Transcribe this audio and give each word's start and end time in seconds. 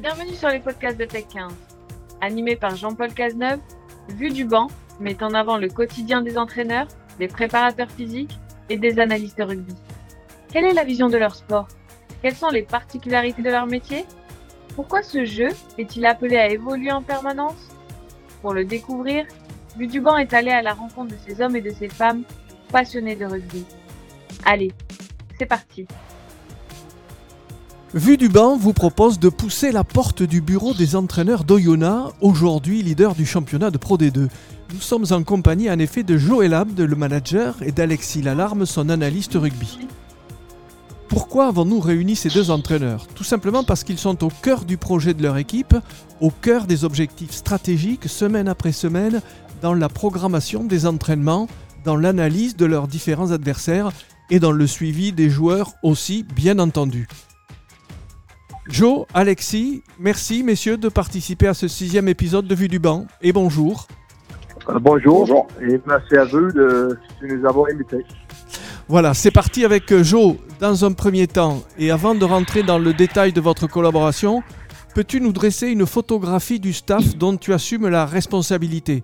Bienvenue 0.00 0.34
sur 0.34 0.48
les 0.48 0.60
podcasts 0.60 0.98
de 0.98 1.04
Tech 1.04 1.26
15. 1.30 1.52
Animé 2.22 2.56
par 2.56 2.74
Jean-Paul 2.74 3.12
Cazeneuve, 3.12 3.60
Vue 4.08 4.30
du 4.30 4.46
banc 4.46 4.68
met 4.98 5.22
en 5.22 5.34
avant 5.34 5.58
le 5.58 5.68
quotidien 5.68 6.22
des 6.22 6.38
entraîneurs, 6.38 6.88
des 7.18 7.28
préparateurs 7.28 7.90
physiques 7.90 8.38
et 8.70 8.78
des 8.78 8.98
analystes 8.98 9.42
rugby. 9.46 9.74
Quelle 10.50 10.64
est 10.64 10.72
la 10.72 10.84
vision 10.84 11.10
de 11.10 11.18
leur 11.18 11.34
sport? 11.34 11.68
Quelles 12.22 12.34
sont 12.34 12.48
les 12.48 12.62
particularités 12.62 13.42
de 13.42 13.50
leur 13.50 13.66
métier? 13.66 14.06
Pourquoi 14.74 15.02
ce 15.02 15.26
jeu 15.26 15.50
est-il 15.76 16.06
appelé 16.06 16.38
à 16.38 16.48
évoluer 16.48 16.92
en 16.92 17.02
permanence? 17.02 17.68
Pour 18.40 18.54
le 18.54 18.64
découvrir, 18.64 19.26
Vue 19.76 19.86
du 19.86 20.00
banc 20.00 20.16
est 20.16 20.32
allé 20.32 20.50
à 20.50 20.62
la 20.62 20.72
rencontre 20.72 21.12
de 21.12 21.18
ces 21.26 21.42
hommes 21.42 21.56
et 21.56 21.60
de 21.60 21.70
ces 21.70 21.90
femmes 21.90 22.22
passionnés 22.72 23.16
de 23.16 23.26
rugby. 23.26 23.66
Allez, 24.46 24.72
c'est 25.38 25.44
parti. 25.44 25.86
Vue 27.92 28.16
du 28.16 28.28
banc 28.28 28.56
vous 28.56 28.72
propose 28.72 29.18
de 29.18 29.28
pousser 29.28 29.72
la 29.72 29.82
porte 29.82 30.22
du 30.22 30.40
bureau 30.40 30.74
des 30.74 30.94
entraîneurs 30.94 31.42
d'Oyonnax, 31.42 32.14
aujourd'hui 32.20 32.84
leader 32.84 33.16
du 33.16 33.26
championnat 33.26 33.72
de 33.72 33.78
Pro 33.78 33.98
D2. 33.98 34.28
Nous 34.72 34.80
sommes 34.80 35.06
en 35.10 35.24
compagnie 35.24 35.68
en 35.68 35.78
effet 35.80 36.04
de 36.04 36.16
Joël 36.16 36.54
Abd, 36.54 36.78
le 36.78 36.94
manager, 36.94 37.56
et 37.62 37.72
d'Alexis 37.72 38.22
Lalarme, 38.22 38.64
son 38.64 38.90
analyste 38.90 39.34
rugby. 39.34 39.88
Pourquoi 41.08 41.48
avons-nous 41.48 41.80
réuni 41.80 42.14
ces 42.14 42.28
deux 42.28 42.52
entraîneurs? 42.52 43.08
Tout 43.16 43.24
simplement 43.24 43.64
parce 43.64 43.82
qu'ils 43.82 43.98
sont 43.98 44.22
au 44.22 44.28
cœur 44.28 44.64
du 44.64 44.76
projet 44.76 45.12
de 45.12 45.24
leur 45.24 45.36
équipe, 45.36 45.74
au 46.20 46.30
cœur 46.30 46.68
des 46.68 46.84
objectifs 46.84 47.32
stratégiques, 47.32 48.08
semaine 48.08 48.46
après 48.46 48.70
semaine, 48.70 49.20
dans 49.62 49.74
la 49.74 49.88
programmation 49.88 50.62
des 50.62 50.86
entraînements, 50.86 51.48
dans 51.84 51.96
l'analyse 51.96 52.54
de 52.54 52.66
leurs 52.66 52.86
différents 52.86 53.32
adversaires 53.32 53.90
et 54.30 54.38
dans 54.38 54.52
le 54.52 54.68
suivi 54.68 55.10
des 55.10 55.28
joueurs 55.28 55.72
aussi, 55.82 56.24
bien 56.36 56.60
entendu. 56.60 57.08
Joe, 58.70 59.04
Alexis, 59.14 59.82
merci 59.98 60.44
messieurs 60.44 60.76
de 60.76 60.88
participer 60.88 61.48
à 61.48 61.54
ce 61.54 61.66
sixième 61.66 62.06
épisode 62.06 62.46
de 62.46 62.54
Vue 62.54 62.68
du 62.68 62.78
banc 62.78 63.06
et 63.20 63.32
bonjour. 63.32 63.88
Euh, 64.68 64.78
bonjour. 64.78 65.48
et 65.60 65.80
merci 65.86 66.16
à 66.16 66.24
vous 66.24 66.52
de, 66.52 66.96
nous 67.20 67.46
avoir 67.46 67.66
invités. 67.74 68.04
Voilà, 68.86 69.12
c'est 69.12 69.32
parti 69.32 69.64
avec 69.64 69.90
euh, 69.90 70.04
Joe 70.04 70.36
dans 70.60 70.84
un 70.84 70.92
premier 70.92 71.26
temps. 71.26 71.58
Et 71.78 71.90
avant 71.90 72.14
de 72.14 72.24
rentrer 72.24 72.62
dans 72.62 72.78
le 72.78 72.92
détail 72.92 73.32
de 73.32 73.40
votre 73.40 73.66
collaboration, 73.66 74.44
peux-tu 74.94 75.20
nous 75.20 75.32
dresser 75.32 75.68
une 75.68 75.84
photographie 75.84 76.60
du 76.60 76.72
staff 76.72 77.16
dont 77.16 77.36
tu 77.36 77.52
assumes 77.52 77.88
la 77.88 78.06
responsabilité? 78.06 79.02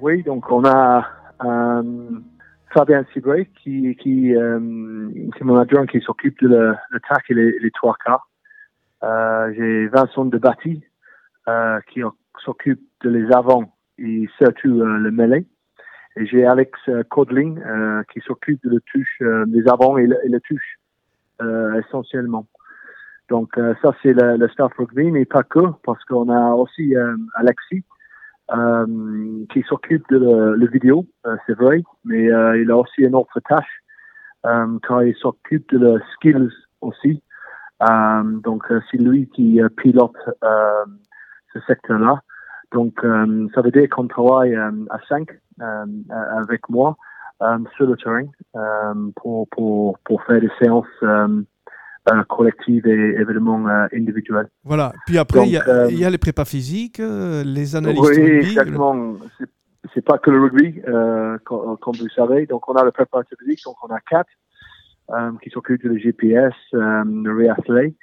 Oui, 0.00 0.24
donc 0.24 0.50
on 0.50 0.64
a 0.64 1.06
euh, 1.44 1.82
Fabien 2.74 3.04
Cibré 3.12 3.48
qui, 3.62 3.96
qui, 4.02 4.34
euh, 4.34 4.58
mon 5.40 5.56
adjoint 5.56 5.86
qui 5.86 6.00
s'occupe 6.00 6.42
de 6.42 6.48
l'attaque 6.90 7.26
et 7.28 7.34
les, 7.34 7.58
les 7.60 7.70
trois 7.70 7.94
quarts. 8.04 8.26
Euh, 9.04 9.52
j'ai 9.56 9.88
Vincent 9.88 10.26
de 10.26 10.38
Batty 10.38 10.82
euh, 11.48 11.80
qui 11.92 12.02
s'occupe 12.44 12.80
de 13.02 13.10
les 13.10 13.32
avant 13.32 13.74
et 13.98 14.28
surtout 14.38 14.80
euh, 14.80 14.98
le 14.98 15.10
mêlée. 15.10 15.46
Et 16.16 16.26
j'ai 16.26 16.44
Alex 16.44 16.78
Codling 17.08 17.58
qui 18.12 18.20
s'occupe 18.20 18.62
de 18.64 18.68
le 18.68 18.80
touche, 18.80 19.22
des 19.46 19.66
avant 19.66 19.96
et 19.96 20.06
le, 20.06 20.16
et 20.26 20.40
touche 20.40 20.78
essentiellement. 21.78 22.46
Donc 23.30 23.54
ça 23.80 23.96
c'est 24.02 24.12
le, 24.12 24.36
le, 24.36 24.46
staff 24.50 24.74
rugby, 24.76 25.10
mais 25.10 25.24
pas 25.24 25.42
que, 25.42 25.60
parce 25.82 26.04
qu'on 26.04 26.28
a 26.28 26.52
aussi 26.52 26.94
Alexis 27.34 27.82
qui 29.50 29.62
s'occupe 29.62 30.06
de 30.10 30.18
le, 30.18 30.54
le 30.54 30.66
vidéo, 30.66 31.06
c'est 31.46 31.56
vrai, 31.56 31.82
mais 32.04 32.24
il 32.24 32.70
a 32.70 32.76
aussi 32.76 33.00
une 33.00 33.14
autre 33.14 33.40
tâche 33.48 33.82
quand 34.42 35.00
il 35.00 35.14
s'occupe 35.14 35.66
de 35.72 35.78
le 35.78 36.02
skills 36.12 36.52
aussi. 36.82 37.22
Euh, 37.82 38.22
donc, 38.42 38.64
euh, 38.70 38.80
c'est 38.90 38.98
lui 38.98 39.28
qui 39.34 39.60
euh, 39.60 39.68
pilote 39.68 40.16
ce 41.52 41.60
secteur-là. 41.66 42.20
Donc, 42.72 42.94
ça 43.54 43.60
veut 43.60 43.70
dire 43.70 43.86
qu'on 43.90 44.06
travaille 44.06 44.54
à 44.54 44.98
cinq 45.06 45.28
avec 45.60 46.66
moi 46.70 46.96
sur 47.76 47.86
le 47.86 47.96
terrain 47.96 48.24
pour, 49.16 49.46
pour, 49.48 49.98
pour 49.98 50.22
faire 50.22 50.40
des 50.40 50.50
séances 50.58 50.86
collectives 52.30 52.86
et 52.86 53.20
évidemment 53.20 53.66
individuelles. 53.92 54.48
Voilà. 54.64 54.94
Puis 55.04 55.18
après, 55.18 55.46
il 55.46 55.50
y, 55.50 55.98
y, 55.98 56.04
a 56.06 56.08
les 56.08 56.16
prépas 56.16 56.46
physiques, 56.46 56.96
les 56.98 57.76
analyses 57.76 58.00
Oui, 58.00 58.16
exactement. 58.16 59.16
C'est 59.92 60.04
pas 60.04 60.16
que 60.16 60.30
le 60.30 60.40
rugby, 60.40 60.80
comme, 61.44 61.76
comme, 61.76 61.96
vous 61.96 62.08
savez. 62.16 62.46
Donc, 62.46 62.66
on 62.70 62.74
a 62.74 62.84
le 62.84 62.90
préparateur 62.90 63.38
physique, 63.38 63.60
donc 63.66 63.76
on 63.82 63.94
a 63.94 64.00
quatre. 64.00 64.30
Euh, 65.10 65.32
qui 65.42 65.50
s'occupe 65.50 65.86
du 65.86 65.98
GPS, 65.98 66.54
euh, 66.74 67.02
le 67.04 67.36
réathlé, 67.36 67.94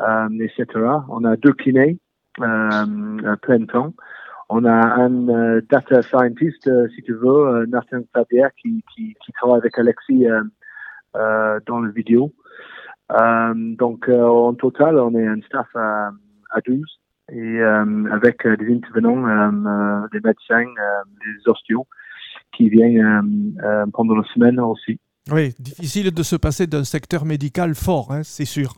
euh, 0.00 0.28
etc. 0.40 0.66
On 1.08 1.22
a 1.24 1.36
deux 1.36 1.52
kinés 1.52 1.98
à 2.40 2.86
plein 3.42 3.64
temps. 3.66 3.94
On 4.48 4.64
a 4.64 4.72
un 4.72 5.60
data 5.68 6.02
scientist, 6.02 6.70
si 6.94 7.02
tu 7.02 7.12
veux, 7.12 7.66
Nathan 7.66 8.00
Fabière, 8.14 8.50
qui, 8.60 8.82
travaille 9.34 9.58
avec 9.58 9.78
Alexis 9.78 10.26
dans 11.14 11.80
le 11.80 11.90
vidéo. 11.90 12.32
donc, 13.10 14.08
en 14.08 14.54
total, 14.54 14.98
on 14.98 15.14
est 15.14 15.26
un 15.26 15.40
staff 15.42 15.68
à, 15.74 16.12
à 16.50 16.60
12 16.66 16.80
et 17.32 17.60
avec 17.60 18.46
des 18.46 18.74
intervenants, 18.74 20.08
des 20.12 20.20
médecins, 20.20 20.72
des 21.24 21.50
ostéos 21.50 21.86
qui 22.52 22.70
viennent 22.70 23.60
pendant 23.92 24.16
la 24.16 24.24
semaine 24.32 24.58
aussi. 24.60 24.98
Oui, 25.30 25.54
difficile 25.58 26.10
de 26.10 26.22
se 26.22 26.36
passer 26.36 26.66
d'un 26.66 26.84
secteur 26.84 27.24
médical 27.24 27.74
fort, 27.74 28.12
hein, 28.12 28.22
c'est 28.24 28.46
sûr. 28.46 28.74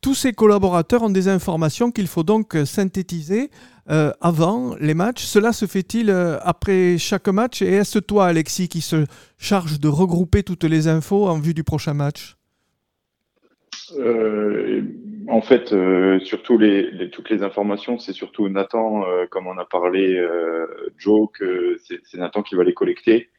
Tous 0.00 0.14
ces 0.14 0.32
collaborateurs 0.32 1.02
ont 1.02 1.10
des 1.10 1.28
informations 1.28 1.90
qu'il 1.90 2.08
faut 2.08 2.24
donc 2.24 2.56
synthétiser 2.64 3.50
euh, 3.90 4.12
avant 4.20 4.74
les 4.80 4.94
matchs. 4.94 5.24
Cela 5.24 5.52
se 5.52 5.66
fait-il 5.66 6.10
euh, 6.10 6.38
après 6.42 6.98
chaque 6.98 7.28
match? 7.28 7.62
Et 7.62 7.74
est-ce 7.74 7.98
toi, 7.98 8.26
Alexis, 8.26 8.68
qui 8.68 8.80
se 8.80 9.06
charge 9.38 9.78
de 9.78 9.88
regrouper 9.88 10.42
toutes 10.42 10.64
les 10.64 10.88
infos 10.88 11.28
en 11.28 11.38
vue 11.38 11.54
du 11.54 11.64
prochain 11.64 11.94
match? 11.94 12.36
Euh, 13.96 14.82
en 15.28 15.40
fait, 15.40 15.72
euh, 15.72 16.18
surtout 16.20 16.58
les, 16.58 17.10
toutes 17.10 17.30
les 17.30 17.42
informations, 17.42 17.98
c'est 17.98 18.12
surtout 18.12 18.48
Nathan, 18.48 19.06
euh, 19.06 19.26
comme 19.26 19.46
on 19.46 19.58
a 19.58 19.64
parlé, 19.64 20.16
euh, 20.16 20.66
Joe, 20.96 21.28
que 21.32 21.76
c'est 21.86 22.18
Nathan 22.18 22.42
qui 22.42 22.54
va 22.54 22.64
les 22.64 22.74
collecter 22.74 23.30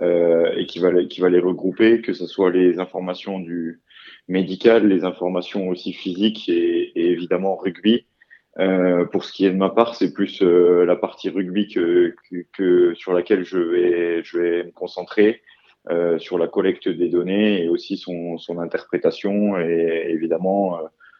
euh, 0.00 0.52
et 0.56 0.66
qui 0.66 0.78
va, 0.78 0.90
les, 0.90 1.06
qui 1.08 1.20
va 1.20 1.28
les 1.28 1.38
regrouper, 1.38 2.00
que 2.00 2.12
ce 2.12 2.26
soit 2.26 2.50
les 2.50 2.78
informations 2.78 3.40
du 3.40 3.82
médical, 4.26 4.86
les 4.88 5.04
informations 5.04 5.68
aussi 5.68 5.92
physiques 5.92 6.48
et, 6.48 6.92
et 6.98 7.10
évidemment 7.10 7.56
rugby. 7.56 8.06
pour 9.12 9.24
ce 9.24 9.32
qui 9.32 9.46
est 9.46 9.50
de 9.50 9.56
ma 9.56 9.70
part, 9.70 9.94
c'est 9.94 10.12
plus 10.12 10.42
la 10.42 10.96
partie 10.96 11.30
rugby 11.30 11.68
que, 11.68 12.14
que, 12.30 12.36
que, 12.52 12.94
sur 12.94 13.12
laquelle 13.12 13.44
je 13.44 13.58
vais, 13.58 14.22
je 14.24 14.38
vais 14.38 14.64
me 14.64 14.70
concentrer. 14.70 15.42
sur 16.18 16.38
la 16.38 16.48
collecte 16.48 16.88
des 16.88 17.08
données 17.08 17.64
et 17.64 17.68
aussi 17.68 17.96
son, 17.96 18.38
son 18.38 18.58
interprétation 18.58 19.58
et 19.58 20.06
évidemment 20.10 20.78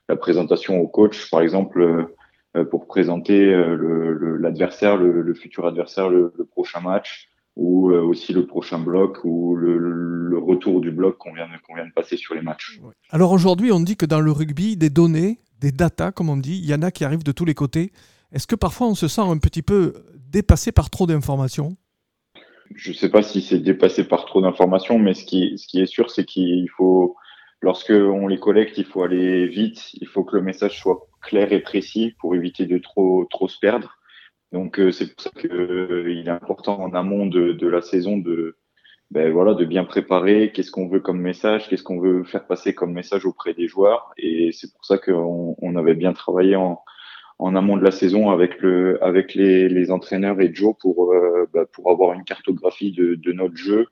la 0.08 0.16
présentation 0.16 0.80
au 0.80 0.88
coach, 0.88 1.30
par 1.30 1.40
exemple, 1.40 2.08
euh, 2.56 2.64
pour 2.64 2.86
présenter 2.86 3.44
euh, 3.44 4.38
l'adversaire, 4.40 4.96
le, 4.96 5.20
le, 5.20 5.34
futur 5.34 5.66
adversaire, 5.66 6.08
le, 6.08 6.32
prochain 6.50 6.80
match, 6.80 7.28
ou 7.56 7.90
euh, 7.90 8.00
aussi 8.00 8.32
le 8.32 8.46
prochain 8.46 8.78
bloc, 8.78 9.18
ou 9.24 9.54
le, 9.56 10.38
retour 10.38 10.80
du 10.80 10.90
bloc 10.90 11.18
qu'on 11.18 11.34
vient, 11.34 11.46
de 11.46 11.92
passer 11.92 12.16
sur 12.16 12.34
les 12.34 12.40
matchs. 12.40 12.80
Alors 13.10 13.32
aujourd'hui, 13.32 13.70
on 13.70 13.80
dit 13.80 13.96
que 13.96 14.06
dans 14.06 14.20
le 14.20 14.30
rugby, 14.30 14.76
des 14.78 14.88
données, 14.88 15.40
des 15.60 15.72
datas, 15.72 16.12
comme 16.12 16.30
on 16.30 16.38
dit, 16.38 16.58
il 16.58 16.64
y 16.64 16.72
en 16.72 16.80
a 16.80 16.90
qui 16.90 17.04
arrivent 17.04 17.24
de 17.24 17.32
tous 17.32 17.44
les 17.44 17.54
côtés. 17.54 17.92
Est-ce 18.32 18.46
que 18.46 18.54
parfois 18.54 18.86
on 18.86 18.94
se 18.94 19.08
sent 19.08 19.20
un 19.20 19.36
petit 19.36 19.62
peu 19.62 19.92
dépassé 20.16 20.72
par 20.72 20.88
trop 20.88 21.06
d'informations? 21.06 21.76
Je 22.74 22.90
ne 22.90 22.94
sais 22.94 23.10
pas 23.10 23.22
si 23.22 23.42
c'est 23.42 23.58
dépassé 23.58 24.04
par 24.04 24.24
trop 24.24 24.40
d'informations, 24.40 24.98
mais 24.98 25.12
ce 25.12 25.24
qui, 25.24 25.58
ce 25.58 25.66
qui 25.66 25.80
est 25.80 25.86
sûr, 25.86 26.10
c'est 26.10 26.24
qu'il 26.24 26.68
faut, 26.70 27.16
lorsque 27.60 27.90
on 27.90 28.26
les 28.28 28.38
collecte, 28.38 28.78
il 28.78 28.84
faut 28.84 29.02
aller 29.02 29.46
vite, 29.46 29.90
il 29.94 30.06
faut 30.06 30.24
que 30.24 30.36
le 30.36 30.42
message 30.42 30.78
soit 30.78 31.06
clair 31.20 31.52
et 31.52 31.60
précis 31.60 32.14
pour 32.20 32.34
éviter 32.34 32.66
de 32.66 32.78
trop 32.78 33.26
trop 33.30 33.48
se 33.48 33.58
perdre. 33.58 33.96
Donc 34.52 34.78
euh, 34.78 34.90
c'est 34.92 35.12
pour 35.14 35.22
ça 35.22 35.30
qu'il 35.38 35.52
euh, 35.52 36.24
est 36.24 36.28
important 36.28 36.80
en 36.80 36.94
amont 36.94 37.26
de, 37.26 37.52
de 37.52 37.68
la 37.68 37.82
saison 37.82 38.16
de 38.16 38.56
ben 39.10 39.32
voilà 39.32 39.54
de 39.54 39.64
bien 39.64 39.84
préparer. 39.84 40.52
Qu'est-ce 40.52 40.70
qu'on 40.70 40.88
veut 40.88 41.00
comme 41.00 41.20
message, 41.20 41.68
qu'est-ce 41.68 41.82
qu'on 41.82 42.00
veut 42.00 42.24
faire 42.24 42.46
passer 42.46 42.74
comme 42.74 42.92
message 42.92 43.26
auprès 43.26 43.54
des 43.54 43.66
joueurs? 43.66 44.12
Et 44.16 44.50
c'est 44.52 44.72
pour 44.72 44.84
ça 44.84 44.98
qu'on 44.98 45.56
on 45.60 45.76
avait 45.76 45.94
bien 45.94 46.12
travaillé 46.12 46.56
en, 46.56 46.80
en 47.38 47.56
amont 47.56 47.76
de 47.76 47.84
la 47.84 47.90
saison 47.90 48.30
avec 48.30 48.60
le 48.60 49.02
avec 49.02 49.34
les, 49.34 49.68
les 49.68 49.90
entraîneurs 49.90 50.40
et 50.40 50.54
Joe 50.54 50.74
pour 50.80 51.12
euh, 51.12 51.46
ben, 51.52 51.66
pour 51.72 51.90
avoir 51.90 52.12
une 52.12 52.24
cartographie 52.24 52.92
de, 52.92 53.14
de 53.14 53.32
notre 53.32 53.56
jeu 53.56 53.86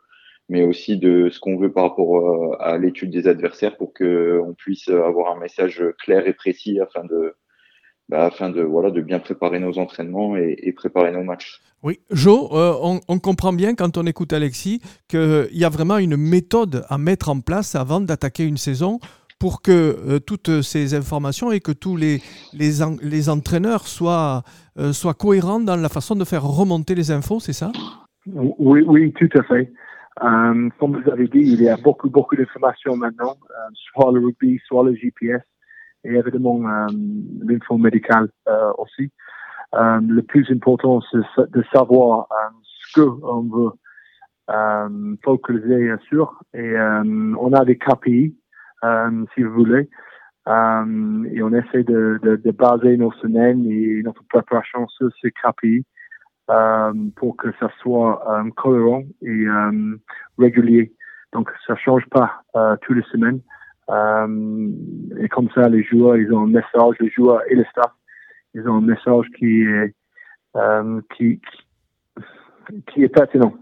mais 0.48 0.62
aussi 0.62 0.96
de 0.96 1.28
ce 1.30 1.40
qu'on 1.40 1.58
veut 1.58 1.72
par 1.72 1.84
rapport 1.84 2.16
euh, 2.16 2.56
à 2.60 2.78
l'étude 2.78 3.10
des 3.10 3.26
adversaires 3.26 3.76
pour 3.76 3.92
qu'on 3.92 4.54
puisse 4.56 4.88
avoir 4.88 5.36
un 5.36 5.40
message 5.40 5.82
clair 6.02 6.26
et 6.26 6.32
précis 6.32 6.78
afin 6.80 7.04
de, 7.04 7.34
bah, 8.08 8.26
afin 8.26 8.50
de, 8.50 8.62
voilà, 8.62 8.90
de 8.90 9.00
bien 9.00 9.18
préparer 9.18 9.58
nos 9.58 9.78
entraînements 9.78 10.36
et, 10.36 10.72
préparer 10.72 11.10
nos 11.10 11.24
matchs. 11.24 11.60
Oui, 11.82 12.00
Joe, 12.10 12.48
euh, 12.52 12.74
on, 12.80 13.00
on, 13.08 13.18
comprend 13.18 13.52
bien 13.52 13.74
quand 13.74 13.98
on 13.98 14.06
écoute 14.06 14.32
Alexis 14.32 14.80
qu'il 15.08 15.48
y 15.52 15.64
a 15.64 15.68
vraiment 15.68 15.98
une 15.98 16.16
méthode 16.16 16.84
à 16.88 16.98
mettre 16.98 17.28
en 17.28 17.40
place 17.40 17.74
avant 17.74 18.00
d'attaquer 18.00 18.44
une 18.44 18.56
saison 18.56 18.98
pour 19.38 19.60
que 19.60 20.16
toutes 20.18 20.62
ces 20.62 20.94
informations 20.94 21.52
et 21.52 21.60
que 21.60 21.72
tous 21.72 21.96
les, 21.98 22.22
les, 22.54 22.82
les 23.02 23.28
entraîneurs 23.28 23.86
soient, 23.86 24.44
soient 24.92 25.12
cohérents 25.12 25.60
dans 25.60 25.76
la 25.76 25.90
façon 25.90 26.16
de 26.16 26.24
faire 26.24 26.42
remonter 26.42 26.94
les 26.94 27.10
infos, 27.10 27.38
c'est 27.38 27.52
ça? 27.52 27.70
Oui, 28.26 28.82
oui, 28.86 29.12
tout 29.12 29.28
à 29.38 29.42
fait. 29.42 29.70
Comme 30.18 30.70
vous 30.78 31.10
avez 31.10 31.28
dit, 31.28 31.40
il 31.40 31.62
y 31.62 31.68
a 31.68 31.76
beaucoup, 31.76 32.08
beaucoup 32.08 32.36
d'informations 32.36 32.96
maintenant, 32.96 33.36
soit 33.74 34.12
le 34.12 34.20
rugby, 34.20 34.60
soit 34.66 34.84
le 34.84 34.94
GPS, 34.94 35.42
et 36.04 36.14
évidemment 36.14 36.60
l'info 37.42 37.76
médicale 37.76 38.28
aussi. 38.78 39.10
le 39.72 40.20
plus 40.22 40.50
important, 40.50 41.00
c'est 41.10 41.50
de 41.50 41.62
savoir 41.72 42.28
ce 42.62 43.00
qu'on 43.00 43.42
veut 43.42 43.72
euh, 44.50 45.16
focaliser 45.24 45.92
sur. 46.08 46.40
Et 46.54 46.60
euh, 46.60 47.34
on 47.38 47.52
a 47.52 47.64
des 47.64 47.76
KPI, 47.76 48.36
euh, 48.84 49.24
si 49.34 49.42
vous 49.42 49.52
voulez. 49.52 49.88
Euh, 50.48 51.24
et 51.32 51.42
on 51.42 51.52
essaie 51.52 51.82
de, 51.82 52.20
de, 52.22 52.36
de, 52.36 52.50
baser 52.52 52.96
nos 52.96 53.12
semaines 53.14 53.66
et 53.68 54.02
notre 54.04 54.22
préparation 54.28 54.86
sur 54.86 55.10
ces 55.20 55.32
KPI 55.32 55.78
euh, 55.78 55.95
pour 57.16 57.36
que 57.36 57.48
ça 57.58 57.70
soit 57.80 58.22
euh, 58.30 58.50
cohérent 58.56 59.02
et 59.22 59.46
régulier. 60.38 60.92
Donc, 61.32 61.50
ça 61.66 61.76
change 61.76 62.06
pas 62.06 62.42
toutes 62.82 62.96
les 62.96 63.02
semaines. 63.04 63.40
et 65.20 65.28
comme 65.28 65.50
ça, 65.54 65.68
les 65.68 65.82
joueurs, 65.82 66.16
ils 66.16 66.32
ont 66.32 66.44
un 66.44 66.48
message, 66.48 66.94
les 67.00 67.10
joueurs 67.10 67.42
et 67.48 67.54
les 67.54 67.64
staff, 67.64 67.92
ils 68.54 68.68
ont 68.68 68.76
un 68.76 68.80
message 68.80 69.26
qui 69.36 69.62
est, 69.62 69.94
qui 71.18 73.02
est 73.02 73.08
pertinent 73.08 73.54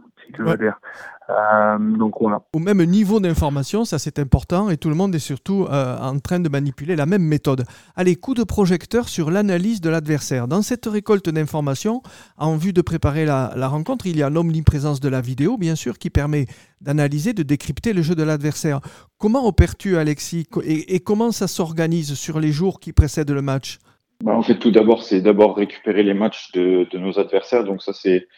euh, 1.31 1.79
donc 1.79 2.15
voilà. 2.21 2.43
Au 2.53 2.59
même 2.59 2.83
niveau 2.85 3.19
d'information, 3.19 3.85
ça 3.85 3.99
c'est 3.99 4.19
important, 4.19 4.69
et 4.69 4.77
tout 4.77 4.91
le 4.91 4.95
monde 4.95 5.15
est 5.15 5.21
surtout 5.21 5.67
euh, 5.71 5.97
en 5.99 6.19
train 6.19 6.39
de 6.39 6.49
manipuler 6.49 6.97
la 6.97 7.07
même 7.07 7.23
méthode. 7.23 7.65
Allez, 7.97 8.17
coup 8.17 8.35
de 8.35 8.45
projecteur 8.45 9.09
sur 9.09 9.31
l'analyse 9.31 9.81
de 9.81 9.89
l'adversaire. 9.89 10.49
Dans 10.49 10.63
cette 10.63 10.87
récolte 10.87 11.31
d'informations, 11.31 12.03
en 12.37 12.57
vue 12.57 12.73
de 12.73 12.83
préparer 12.83 13.25
la, 13.25 13.69
rencontre, 13.69 14.07
il 14.07 14.19
y 14.19 14.23
a 14.23 14.29
l'omniprésence 14.29 15.01
de 15.01 15.09
la 15.09 15.21
vidéo, 15.21 15.57
bien 15.57 15.77
sûr, 15.77 15.99
qui 15.99 16.11
permet 16.11 16.47
d'analyser, 16.81 17.33
de 17.33 17.43
décrypter 17.43 17.95
le 17.95 18.03
jeu 18.03 18.15
de 18.15 18.23
l'adversaire. 18.23 18.81
Comment 19.17 19.47
opères-tu, 19.47 19.97
Alexis, 19.97 20.47
et, 20.63 21.01
comment 21.01 21.33
ça 21.33 21.47
s'organise 21.47 22.15
sur 22.15 22.39
les 22.39 22.53
jours 22.53 22.81
qui 22.81 22.93
précèdent 22.93 23.31
le 23.31 23.43
match? 23.43 23.79
Bah, 24.23 24.33
En 24.33 24.43
fait, 24.43 24.59
tout 24.59 24.71
d'abord, 24.71 25.03
c'est 25.03 25.23
d'abord 25.23 25.57
récupérer 25.57 26.03
les 26.03 26.15
matchs 26.15 26.53
de, 26.53 26.87
de 26.91 26.99
nos 26.99 27.19
adversaires. 27.19 27.65
Donc 27.65 27.83
ça, 27.83 27.95
c'est 27.95 28.29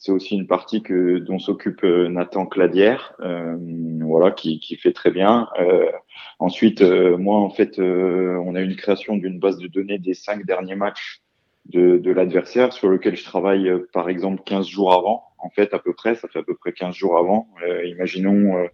c'est 0.00 0.12
aussi 0.12 0.34
une 0.34 0.46
partie 0.46 0.82
que 0.82 1.18
dont 1.18 1.38
s'occupe 1.38 1.84
euh, 1.84 2.08
Nathan 2.08 2.46
Cladière, 2.46 3.12
euh, 3.20 3.54
voilà, 4.00 4.30
qui, 4.30 4.58
fait 4.82 4.92
très 4.92 5.10
bien. 5.10 5.46
Euh, 5.60 5.92
ensuite, 6.38 6.80
moi, 6.82 7.38
en 7.38 7.50
fait, 7.50 7.78
on 7.78 8.54
a 8.54 8.60
une 8.60 8.76
création 8.76 9.16
d'une 9.16 9.38
base 9.38 9.58
de 9.58 9.68
données 9.68 9.98
des 9.98 10.14
cinq 10.14 10.46
derniers 10.46 10.74
matchs 10.74 11.20
de, 11.66 11.98
de 11.98 12.10
l'adversaire, 12.10 12.72
sur 12.72 12.88
lequel 12.88 13.14
je 13.14 13.24
travaille, 13.24 13.70
par 13.92 14.08
exemple, 14.08 14.42
15 14.44 14.66
jours 14.66 14.94
avant 14.94 15.29
en 15.42 15.50
fait, 15.50 15.74
à 15.74 15.78
peu 15.78 15.92
près. 15.92 16.14
Ça 16.14 16.28
fait 16.28 16.38
à 16.38 16.42
peu 16.42 16.54
près 16.54 16.72
15 16.72 16.94
jours 16.94 17.18
avant. 17.18 17.48
Euh, 17.66 17.84
imaginons, 17.86 18.56
euh, 18.56 18.66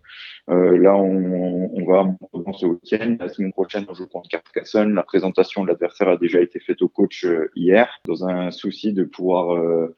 euh, 0.51 0.79
là, 0.79 0.97
on, 0.97 1.71
on 1.75 1.85
va 1.85 2.07
dans 2.33 2.53
ce 2.53 2.67
week-end. 2.67 3.17
La 3.21 3.29
semaine 3.29 3.53
prochaine, 3.53 3.85
on 3.89 3.95
joue 3.95 4.07
contre 4.07 4.29
Carcassonne. 4.29 4.95
La 4.95 5.03
présentation 5.03 5.63
de 5.63 5.69
l'adversaire 5.69 6.09
a 6.09 6.17
déjà 6.17 6.41
été 6.41 6.61
faite 6.61 6.83
au 6.83 6.89
coach 6.89 7.27
hier, 7.55 8.01
dans 8.07 8.27
un 8.27 8.51
souci 8.51 8.93
de 8.93 9.05
pouvoir 9.05 9.89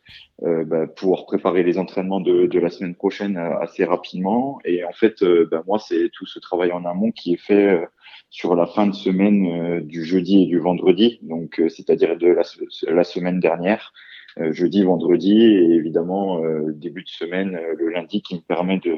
bah, 0.43 0.87
pouvoir 0.87 1.27
préparer 1.27 1.63
les 1.63 1.79
entraînements 1.79 2.21
de, 2.21 2.47
de, 2.47 2.59
la 2.59 2.71
semaine 2.71 2.95
prochaine 2.95 3.37
assez 3.37 3.85
rapidement. 3.85 4.59
Et 4.65 4.85
en 4.85 4.93
fait, 4.93 5.25
bah, 5.51 5.63
moi, 5.67 5.79
c'est 5.79 6.11
tout 6.13 6.27
ce 6.27 6.39
travail 6.39 6.73
en 6.73 6.85
amont 6.85 7.11
qui 7.11 7.35
est 7.35 7.43
fait 7.43 7.87
sur 8.31 8.55
la 8.55 8.67
fin 8.67 8.87
de 8.87 8.95
semaine 8.95 9.81
du 9.81 10.05
jeudi 10.05 10.43
et 10.43 10.47
du 10.47 10.59
vendredi, 10.59 11.19
donc 11.23 11.61
c'est-à-dire 11.69 12.17
de 12.17 12.29
la, 12.29 12.43
la, 12.89 13.05
semaine 13.05 13.41
dernière. 13.41 13.93
Euh, 14.41 14.53
jeudi, 14.53 14.85
vendredi 14.85 15.43
et 15.43 15.75
évidemment 15.75 16.45
euh, 16.45 16.73
début 16.73 17.03
de 17.03 17.09
semaine 17.09 17.57
euh, 17.57 17.75
le 17.77 17.89
lundi 17.89 18.23
qui 18.23 18.37
me 18.37 18.41
permet 18.41 18.79
de 18.79 18.97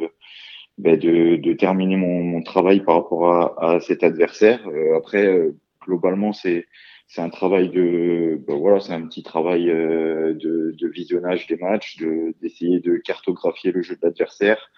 ben, 0.78 0.98
de, 0.98 1.36
de, 1.36 1.52
terminer 1.52 1.96
mon, 1.96 2.22
mon, 2.22 2.42
travail 2.42 2.80
par 2.80 2.96
rapport 2.96 3.32
à, 3.32 3.74
à 3.74 3.80
cet 3.80 4.02
adversaire. 4.02 4.60
après, 4.96 5.50
globalement, 5.82 6.32
c'est 6.32 6.66
c'est 7.06 7.20
un 7.20 7.28
travail 7.28 7.68
de 7.68 8.40
ben 8.46 8.56
voilà, 8.56 8.80
c'est 8.80 8.94
un 8.94 9.06
petit 9.06 9.22
travail 9.22 9.66
de, 9.66 10.74
de, 10.78 10.88
visionnage 10.88 11.46
des 11.48 11.56
matchs, 11.56 11.98
de 11.98 12.34
d'essayer 12.40 12.80
de 12.80 12.96
cartographier 12.96 13.72
le 13.72 13.82
jeu 13.82 13.94
de 13.96 14.00
l'adversaire 14.02 14.70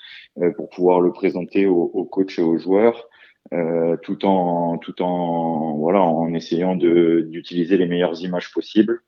pour 0.56 0.70
pouvoir 0.70 1.00
le 1.00 1.12
présenter 1.12 1.66
aux 1.66 1.90
au 1.94 2.04
coach 2.04 2.38
et 2.38 2.42
aux 2.42 2.58
joueurs. 2.58 3.08
Euh, 3.52 3.96
tout 3.98 4.24
en 4.24 4.78
tout 4.78 5.02
en 5.02 5.76
voilà 5.76 6.00
en 6.00 6.32
essayant 6.32 6.74
de 6.74 7.26
d'utiliser 7.28 7.76
les 7.76 7.86
meilleures 7.86 8.22
images 8.22 8.50
possibles 8.52 9.02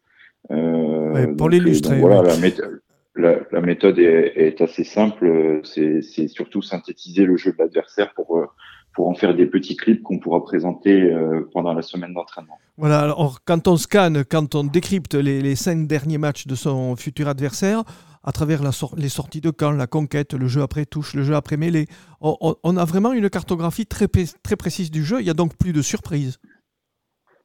euh, 0.51 1.35
pour 1.37 1.49
l'illustrer. 1.49 1.99
Voilà, 1.99 2.23
la, 2.23 2.37
méthode, 2.37 2.81
la, 3.17 3.61
méthode 3.61 3.99
est, 3.99 4.33
est, 4.37 4.61
assez 4.61 4.85
simple. 4.85 5.61
C'est 5.65 6.29
surtout 6.29 6.63
synthétiser 6.63 7.25
le 7.25 7.37
jeu 7.37 7.53
de 7.53 7.59
l'adversaire 7.59 8.13
pour 8.15 8.39
euh, 8.39 8.47
pour 8.95 9.09
en 9.09 9.15
faire 9.15 9.35
des 9.35 9.47
petits 9.47 9.77
clips 9.77 10.03
qu'on 10.03 10.19
pourra 10.19 10.45
présenter 10.45 11.03
euh, 11.03 11.49
pendant 11.53 11.73
la 11.73 11.83
semaine 11.83 12.15
d'entraînement. 12.15 12.59
Voilà, 12.77 13.01
alors 13.01 13.41
quand 13.45 13.67
on 13.67 13.77
scanne, 13.77 14.25
quand 14.25 14.55
on 14.55 14.63
décrypte 14.63 15.15
les, 15.15 15.43
les, 15.43 15.57
cinq 15.57 15.89
derniers 15.89 16.19
matchs 16.19 16.47
de 16.47 16.55
son 16.55 16.95
futur 16.95 17.29
adversaire, 17.29 17.83
à 18.23 18.33
travers 18.33 18.63
la 18.63 18.71
les 18.97 19.09
sorties 19.09 19.41
de 19.41 19.51
camp, 19.51 19.73
la 19.73 19.87
conquête, 19.87 20.33
le 20.33 20.47
jeu 20.47 20.63
après 20.63 20.87
touche, 20.87 21.15
le 21.15 21.25
jeu 21.25 21.35
après 21.35 21.57
mêlée, 21.57 21.87
on, 22.21 22.57
on, 22.63 22.77
a 22.77 22.85
vraiment 22.85 23.13
une 23.13 23.29
cartographie 23.29 23.87
très, 23.87 24.07
très 24.07 24.57
précise 24.57 24.91
du 24.91 25.05
jeu. 25.05 25.21
Il 25.21 25.27
y 25.27 25.31
a 25.31 25.35
donc 25.35 25.57
plus 25.57 25.73
de 25.73 25.83
surprises. 25.83 26.39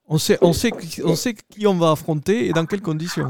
On 0.09 0.17
sait, 0.17 0.39
on, 0.41 0.53
sait, 0.53 0.71
on 1.05 1.15
sait 1.15 1.33
qui 1.33 1.67
on 1.67 1.75
va 1.75 1.91
affronter 1.91 2.47
et 2.47 2.51
dans 2.51 2.65
quelles 2.65 2.81
conditions. 2.81 3.27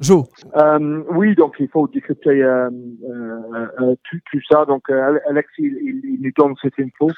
Joe. 0.00 0.24
Euh, 0.56 1.02
oui, 1.10 1.34
donc 1.34 1.56
il 1.58 1.68
faut 1.68 1.86
décrypter 1.88 2.42
euh, 2.42 2.68
euh, 2.70 3.66
euh 3.80 3.94
tout, 4.04 4.18
tout, 4.30 4.40
ça. 4.50 4.64
Donc 4.64 4.88
Alex, 4.90 5.48
il, 5.58 5.74
il, 6.04 6.18
nous 6.22 6.32
donne 6.36 6.54
cette 6.60 6.78
info 6.78 7.10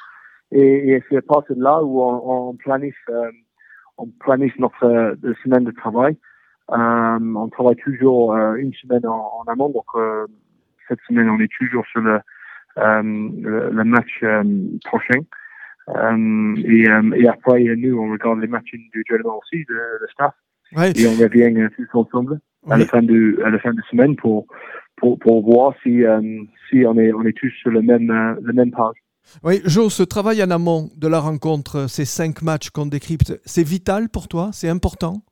et, 0.50 0.90
et 0.90 1.04
c'est 1.08 1.16
à 1.16 1.22
partir 1.22 1.56
de 1.56 1.62
là 1.62 1.82
où 1.82 2.02
on, 2.02 2.48
on 2.50 2.54
planifie, 2.54 2.96
on 3.98 4.06
planifie 4.20 4.60
notre 4.60 5.16
semaine 5.44 5.64
de 5.64 5.72
travail. 5.72 6.16
on 6.68 7.48
travaille 7.50 7.76
toujours 7.76 8.36
une 8.36 8.72
semaine 8.74 9.06
en, 9.06 9.42
en 9.42 9.44
amont. 9.50 9.70
Donc 9.70 9.86
cette 10.88 11.00
semaine, 11.08 11.28
on 11.30 11.38
est 11.40 11.52
toujours 11.56 11.84
sur 11.86 12.00
le, 12.00 12.20
le, 12.76 13.70
le 13.70 13.84
match 13.84 14.24
prochain. 14.84 15.20
Euh, 15.88 16.55
et, 16.64 16.88
euh, 16.88 17.11
et, 17.17 17.29
après, 17.29 17.62
nous, 17.76 17.99
on 17.99 18.12
regarde 18.12 18.40
les 18.40 18.46
matchs 18.46 18.75
individuellement 18.75 19.38
aussi, 19.38 19.64
le, 19.69 19.76
le 20.00 20.06
staff. 20.12 20.35
Ouais. 20.77 20.93
Et 20.96 21.06
on 21.06 21.12
revient 21.12 21.60
euh, 21.60 21.69
tous 21.77 21.89
ensemble 21.98 22.41
à, 22.69 22.77
la 22.77 22.84
fin 22.84 23.03
de, 23.03 23.41
à 23.44 23.51
la 23.51 23.58
fin 23.58 23.72
de 23.72 23.81
semaine 23.91 24.17
pour, 24.17 24.46
pour, 24.96 25.19
pour 25.19 25.43
voir 25.43 25.74
si, 25.82 26.03
si 26.69 26.84
on, 26.84 26.98
est, 26.98 27.12
on 27.12 27.24
est 27.24 27.36
tous 27.36 27.51
sur 27.62 27.70
le 27.70 27.81
même, 27.81 28.08
le 28.43 28.53
même 28.53 28.70
page. 28.70 28.96
Oui, 29.43 29.60
Joe, 29.65 29.93
ce 29.93 30.03
travail 30.03 30.43
en 30.43 30.51
amont 30.51 30.91
de 30.96 31.08
la 31.08 31.20
rencontre, 31.20 31.89
ces 31.89 32.05
cinq 32.05 32.43
matchs 32.43 32.70
qu'on 32.70 32.86
décrypte, 32.86 33.41
c'est 33.44 33.67
vital 33.67 34.08
pour 34.08 34.29
toi? 34.29 34.51
C'est 34.53 34.69
important? 34.69 35.22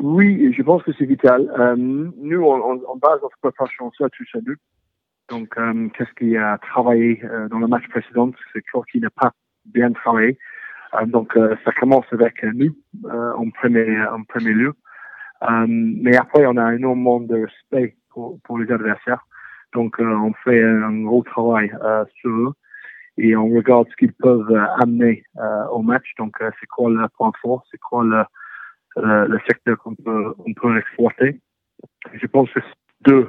Oui, 0.00 0.52
je 0.56 0.62
pense 0.62 0.82
que 0.84 0.92
c'est 0.96 1.06
vital. 1.06 1.50
Euh, 1.58 1.74
nous, 1.76 2.42
on, 2.42 2.82
on, 2.88 2.96
base 2.96 3.20
notre 3.22 3.36
préparation 3.40 3.90
ça 3.98 4.08
tous 4.10 4.28
à 4.34 4.40
deux. 4.40 4.56
Donc, 5.28 5.58
euh, 5.58 5.88
qu'est-ce 5.96 6.12
qui 6.18 6.36
a 6.36 6.56
travaillé 6.58 7.20
euh, 7.24 7.48
dans 7.48 7.58
le 7.58 7.66
match 7.66 7.86
précédent? 7.88 8.30
C'est 8.52 8.62
quoi 8.70 8.84
qui 8.90 9.00
n'a 9.00 9.10
pas 9.10 9.32
bien 9.72 9.92
travaillé. 9.92 10.38
Euh, 10.94 11.06
donc, 11.06 11.36
euh, 11.36 11.56
ça 11.64 11.72
commence 11.72 12.06
avec 12.12 12.42
nous 12.42 12.74
euh, 13.04 13.32
en 13.34 13.50
premier, 13.50 14.00
en 14.06 14.22
premier 14.24 14.52
lieu. 14.52 14.74
mais 15.68 16.16
après, 16.16 16.46
on 16.46 16.56
a 16.56 16.74
énormément 16.74 17.20
de 17.20 17.46
respect 17.46 17.96
pour, 18.10 18.40
pour 18.42 18.58
les 18.58 18.70
adversaires. 18.72 19.24
Donc, 19.74 19.96
on 19.98 20.32
fait 20.44 20.62
un 20.62 21.02
gros 21.02 21.22
travail 21.22 21.70
sur 22.20 22.30
eux 22.30 22.52
et 23.18 23.36
on 23.36 23.48
regarde 23.48 23.86
ce 23.90 23.96
qu'ils 23.96 24.14
peuvent 24.14 24.54
amener 24.80 25.24
au 25.70 25.82
match. 25.82 26.14
Donc, 26.18 26.36
c'est 26.40 26.66
quoi 26.66 26.90
le 26.90 27.06
point 27.16 27.32
fort, 27.42 27.62
c'est 27.70 27.78
quoi 27.78 28.02
le, 28.02 28.24
le, 28.96 29.38
secteur 29.46 29.76
qu'on 29.78 29.94
peut, 29.94 30.34
on 30.38 30.54
peut 30.54 30.78
exploiter? 30.78 31.40
Je 32.14 32.26
pense 32.26 32.50
que 32.50 32.60
deux 33.02 33.28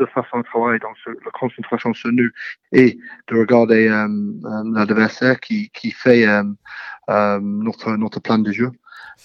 de 0.00 0.06
façon 0.06 0.38
de 0.38 0.44
travailler 0.44 0.78
dans 0.78 0.92
la 1.04 1.30
concentration 1.32 1.92
sur 1.94 2.10
nous 2.12 2.30
et 2.72 2.98
de 3.28 3.36
regarder 3.38 3.88
euh, 3.88 4.08
euh, 4.08 4.62
l'adversaire 4.74 5.38
qui, 5.38 5.70
qui 5.70 5.90
fait 5.90 6.26
euh, 6.26 7.38
notre, 7.40 7.96
notre 7.96 8.20
plan 8.20 8.38
de 8.38 8.50
jeu. 8.50 8.70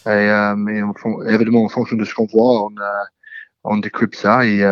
Et, 0.05 0.09
et 0.09 1.33
évidemment, 1.33 1.63
en 1.63 1.69
fonction 1.69 1.95
de 1.95 2.03
ce 2.03 2.13
qu'on 2.13 2.27
voit, 2.27 2.65
on, 2.65 2.75
on 3.63 3.77
décrypte 3.77 4.15
ça 4.15 4.45
et 4.45 4.63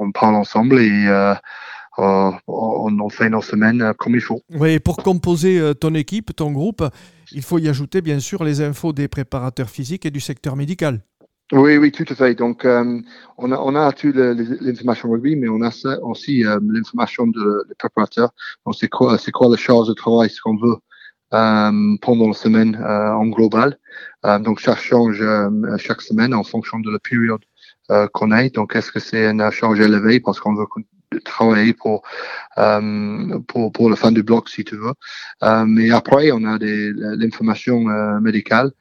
on, 0.00 0.12
parle 0.12 0.34
ensemble 0.34 0.80
et 0.80 1.34
on, 1.96 2.32
on, 2.48 3.08
fait 3.08 3.30
nos 3.30 3.40
semaines 3.40 3.94
comme 3.98 4.16
il 4.16 4.20
faut. 4.20 4.42
Oui, 4.50 4.80
pour 4.80 4.96
composer 4.96 5.74
ton 5.80 5.94
équipe, 5.94 6.34
ton 6.34 6.50
groupe, 6.50 6.84
il 7.32 7.42
faut 7.42 7.58
y 7.58 7.68
ajouter 7.68 8.02
bien 8.02 8.18
sûr 8.18 8.42
les 8.42 8.60
infos 8.60 8.92
des 8.92 9.08
préparateurs 9.08 9.70
physiques 9.70 10.04
et 10.04 10.10
du 10.10 10.20
secteur 10.20 10.56
médical. 10.56 11.00
Oui, 11.52 11.78
oui, 11.78 11.90
tout 11.90 12.04
à 12.08 12.14
fait. 12.14 12.34
Donc, 12.36 12.64
euh, 12.64 13.00
on, 13.36 13.50
a, 13.50 13.58
on 13.58 13.74
a 13.74 13.92
tout 13.92 14.12
l'information 14.14 15.10
rugby, 15.10 15.34
mais 15.34 15.48
on 15.48 15.62
a 15.62 15.70
aussi 16.02 16.44
euh, 16.46 16.60
l'information 16.62 17.26
de, 17.26 17.64
de 17.68 17.74
préparateur. 17.76 18.30
Donc, 18.64 18.76
c'est 18.78 18.88
quoi, 18.88 19.18
c'est 19.18 19.32
quoi 19.32 19.48
la 19.48 19.56
charge 19.56 19.88
de 19.88 19.94
travail, 19.94 20.30
ce 20.30 20.40
qu'on 20.40 20.56
veut 20.56 20.76
euh, 21.34 21.96
pendant 22.02 22.28
la 22.28 22.34
semaine 22.34 22.76
euh, 22.76 23.12
en 23.14 23.26
global. 23.26 23.78
donc, 24.40 24.60
ça 24.60 24.76
change 24.76 25.24
chaque 25.78 26.02
semaine 26.02 26.34
en 26.34 26.44
fonction 26.44 26.78
de 26.78 26.90
la 26.90 27.00
période 27.00 27.42
qu'on 28.12 28.30
a. 28.30 28.48
Donc, 28.50 28.76
est-ce 28.76 28.92
que 28.92 29.00
c'est 29.00 29.26
une 29.26 29.50
charge 29.50 29.80
élevée 29.80 30.20
parce 30.20 30.38
qu'on 30.38 30.54
veut 30.54 30.66
travailler 31.24 31.74
pour, 31.74 32.02
pour, 33.48 33.72
pour 33.72 33.90
la 33.90 33.96
fin 33.96 34.12
du 34.12 34.22
bloc, 34.22 34.48
si 34.48 34.62
tu 34.62 34.76
veux. 34.76 34.94
mais 35.66 35.90
après, 35.90 36.30
on 36.30 36.44
a 36.44 36.58
l'information 36.60 37.80
médicale 38.20 38.68
euh, 38.68 38.79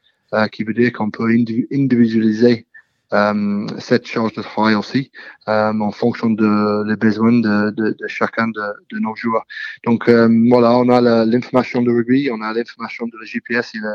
qui 0.52 0.64
veut 0.64 0.74
dire 0.74 0.94
qu'on 0.94 1.10
peut 1.10 1.28
individualiser 1.72 2.68
euh, 3.12 3.66
cette 3.80 4.06
charge 4.06 4.34
de 4.34 4.44
travail 4.44 4.76
aussi 4.76 5.12
euh, 5.48 5.74
en 5.74 5.92
fonction 5.92 6.30
de 6.30 6.84
les 6.88 6.96
besoins 6.96 7.32
de, 7.32 7.72
de, 7.72 7.96
de 8.00 8.08
chacun 8.08 8.50
de, 8.50 8.62
de, 8.92 9.00
nos 9.00 9.16
joueurs. 9.16 9.46
Donc 9.84 10.08
voilà, 10.08 10.78
on 10.78 10.90
a 10.90 11.26
l'information 11.26 11.82
de 11.82 11.92
rugby, 11.92 12.30
on 12.32 12.42
a 12.42 12.54
l'information 12.54 13.08
de 13.08 13.18
la 13.20 13.26
GPS 13.26 13.74
et 13.74 13.80
le, 13.80 13.94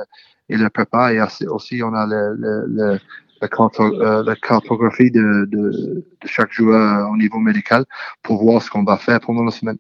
et 0.49 0.57
le 0.57 0.69
prépa 0.69 1.13
et 1.13 1.21
aussi 1.47 1.83
on 1.83 1.95
a 1.95 2.07
le, 2.07 2.35
le, 2.37 2.99
la, 3.47 4.23
la, 4.23 4.37
cartographie 4.37 5.11
de, 5.11 5.47
de, 5.47 5.71
de, 5.71 6.05
chaque 6.27 6.53
joueur 6.53 7.11
au 7.11 7.17
niveau 7.17 7.39
médical 7.39 7.85
pour 8.23 8.43
voir 8.43 8.63
ce 8.63 8.71
qu'on 8.71 8.85
va 8.85 8.97
faire 8.97 9.21
pendant 9.21 9.45
la 9.45 9.51
semaine. 9.51 9.79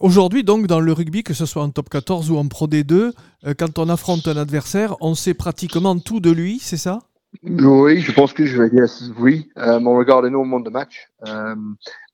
Aujourd'hui, 0.00 0.44
donc, 0.44 0.66
dans 0.66 0.80
le 0.80 0.92
rugby, 0.92 1.22
que 1.22 1.34
ce 1.34 1.46
soit 1.46 1.62
en 1.62 1.70
top 1.70 1.90
14 1.90 2.30
ou 2.30 2.36
en 2.36 2.48
Pro 2.48 2.66
D2, 2.66 2.92
euh, 2.92 3.54
quand 3.58 3.78
on 3.78 3.88
affronte 3.88 4.26
un 4.28 4.36
adversaire, 4.36 4.96
on 5.00 5.14
sait 5.14 5.34
pratiquement 5.34 5.98
tout 5.98 6.20
de 6.20 6.30
lui, 6.30 6.58
c'est 6.58 6.76
ça? 6.78 7.00
Oui, 7.42 8.00
je 8.00 8.12
pense 8.12 8.32
que 8.32 8.46
je 8.46 8.62
vais 8.62 8.70
dire 8.70 8.86
oui. 9.18 9.50
Euh, 9.58 9.78
on 9.80 9.98
regarde 9.98 10.24
énormément 10.24 10.60
de 10.60 10.70
matchs. 10.70 11.08
Euh, 11.28 11.54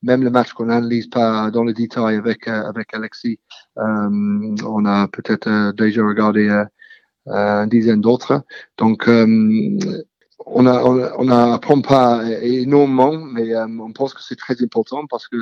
même 0.03 0.25
le 0.25 0.31
match 0.31 0.53
qu'on 0.53 0.67
n'analyse 0.67 1.07
pas 1.07 1.51
dans 1.53 1.63
le 1.63 1.73
détail 1.73 2.17
avec, 2.17 2.49
avec 2.49 2.93
Alexis, 2.93 3.39
on 3.77 4.85
a 4.85 5.07
peut-être 5.07 5.73
déjà 5.77 6.05
regardé 6.05 6.51
une 7.27 7.69
dizaine 7.69 8.01
d'autres. 8.01 8.43
Donc, 8.79 9.09
on 10.47 10.67
a, 10.67 10.83
on, 10.83 11.29
apprend 11.29 11.81
pas 11.81 12.23
énormément, 12.41 13.17
mais 13.19 13.55
euh, 13.55 13.67
on 13.81 13.93
pense 13.93 14.15
que 14.15 14.23
c'est 14.23 14.37
très 14.37 14.63
important 14.63 15.07
parce 15.09 15.29
que 15.29 15.37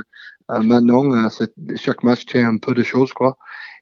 euh, 0.50 0.61
maintenant, 0.61 1.04
euh, 1.12 1.28
chaque 1.76 2.02
match 2.02 2.26
tient 2.26 2.49
un 2.49 2.59
peu 2.59 2.75
de 2.75 2.83
choses, 2.83 3.12
quoi. 3.12 3.37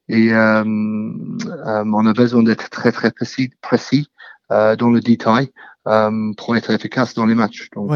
Et 0.09 0.33
on 0.33 2.07
a 2.07 2.13
besoin 2.15 2.43
d'être 2.43 2.71
très 2.71 2.93
très 2.93 3.11
précis, 3.11 3.51
précis 3.61 4.09
dans 4.49 4.91
le 4.91 5.01
détail 5.01 5.51
pour 5.85 6.57
être 6.57 6.71
efficace 6.71 7.13
dans 7.13 7.27
les 7.27 7.35
matchs. 7.35 7.69
Donc, 7.77 7.91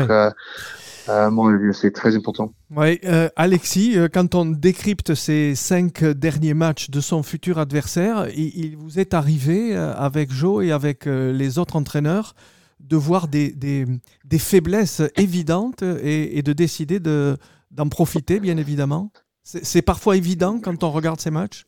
moi, 1.09 1.73
c'est 1.73 1.91
très 1.93 2.15
important. 2.15 2.53
Oui, 2.77 3.01
Alexis, 3.35 3.97
quand 4.13 4.35
on 4.35 4.45
décrypte 4.45 5.15
ces 5.15 5.55
cinq 5.55 6.05
derniers 6.05 6.53
matchs 6.53 6.91
de 6.91 7.01
son 7.01 7.23
futur 7.23 7.57
adversaire, 7.57 8.27
il, 8.37 8.59
il 8.59 8.77
vous 8.77 9.01
est 9.01 9.15
arrivé 9.15 9.75
avec 9.75 10.31
Joe 10.31 10.67
et 10.67 10.71
avec 10.71 11.07
les 11.07 11.59
autres 11.59 11.77
entraîneurs 11.77 12.35
de 12.83 12.97
voir 12.97 13.29
des, 13.29 13.53
des, 13.53 14.39
faiblesses 14.39 15.03
évidentes 15.17 15.83
et, 15.83 16.43
de 16.43 16.53
décider 16.53 16.99
d'en 17.01 17.89
profiter, 17.89 18.41
bien 18.41 18.57
évidemment 18.57 19.11
C'est 19.43 19.83
parfois 19.83 20.17
évident 20.17 20.61
quand 20.61 20.85
on 20.85 20.91
regarde 20.91 21.21
ces 21.21 21.31
matchs? 21.31 21.65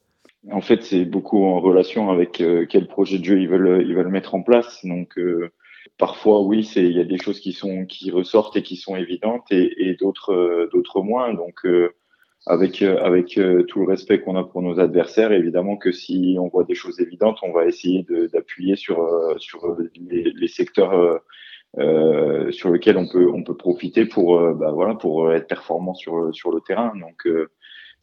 En 0.51 0.61
fait, 0.61 0.83
c'est 0.83 1.07
beaucoup 1.07 1.45
en 1.45 1.59
relation 1.61 2.11
avec 2.11 2.41
euh, 2.41 2.67
quel 2.69 2.87
projet 2.87 3.19
de 3.19 3.25
jeu 3.25 3.41
ils 3.41 3.49
veulent, 3.49 3.83
ils 3.87 3.95
veulent 3.95 4.09
mettre 4.09 4.35
en 4.35 4.43
place. 4.43 4.85
Donc, 4.85 5.17
euh, 5.19 5.51
parfois, 5.97 6.43
oui, 6.43 6.71
il 6.77 6.93
y 6.93 7.01
a 7.01 7.05
des 7.05 7.17
choses 7.17 7.41
qui, 7.41 7.55
sont, 7.55 7.87
qui 7.87 8.11
ressortent 8.11 8.57
et 8.57 8.63
qui 8.63 8.77
sont 8.77 8.95
évidentes 8.95 9.47
et, 9.51 9.89
et 9.89 9.95
d'autres 9.95 10.35
euh, 10.35 10.69
d'autres 10.71 11.01
moins. 11.01 11.33
Donc, 11.33 11.67
avec 12.47 12.83
euh, 12.83 12.99
avec 13.03 13.39
euh, 13.39 13.63
tout 13.65 13.81
le 13.81 13.87
respect 13.87 14.21
qu'on 14.21 14.37
a 14.37 14.45
pour 14.45 14.63
nos 14.63 14.79
adversaires, 14.79 15.33
évidemment 15.33 15.77
que 15.77 15.93
si 15.93 16.37
on 16.39 16.49
voit 16.49 16.65
des 16.65 16.75
choses 16.75 17.01
évidentes, 17.01 17.39
on 17.43 17.53
va 17.53 17.67
essayer 17.67 18.07
d'appuyer 18.33 18.77
sur 18.77 19.03
euh, 19.03 19.35
sur 19.39 19.77
les, 20.11 20.33
les 20.33 20.49
secteurs 20.49 21.21
euh, 21.79 22.51
sur 22.53 22.71
lesquels 22.71 22.99
on 22.99 23.09
peut 23.09 23.31
on 23.33 23.43
peut 23.43 23.57
profiter 23.57 24.05
pour 24.05 24.39
bah, 24.55 24.73
voilà 24.73 24.95
pour 24.95 25.33
être 25.33 25.49
performant 25.49 25.95
sur 25.95 26.35
sur 26.35 26.51
le 26.53 26.61
terrain. 26.61 26.93
Donc 27.01 27.27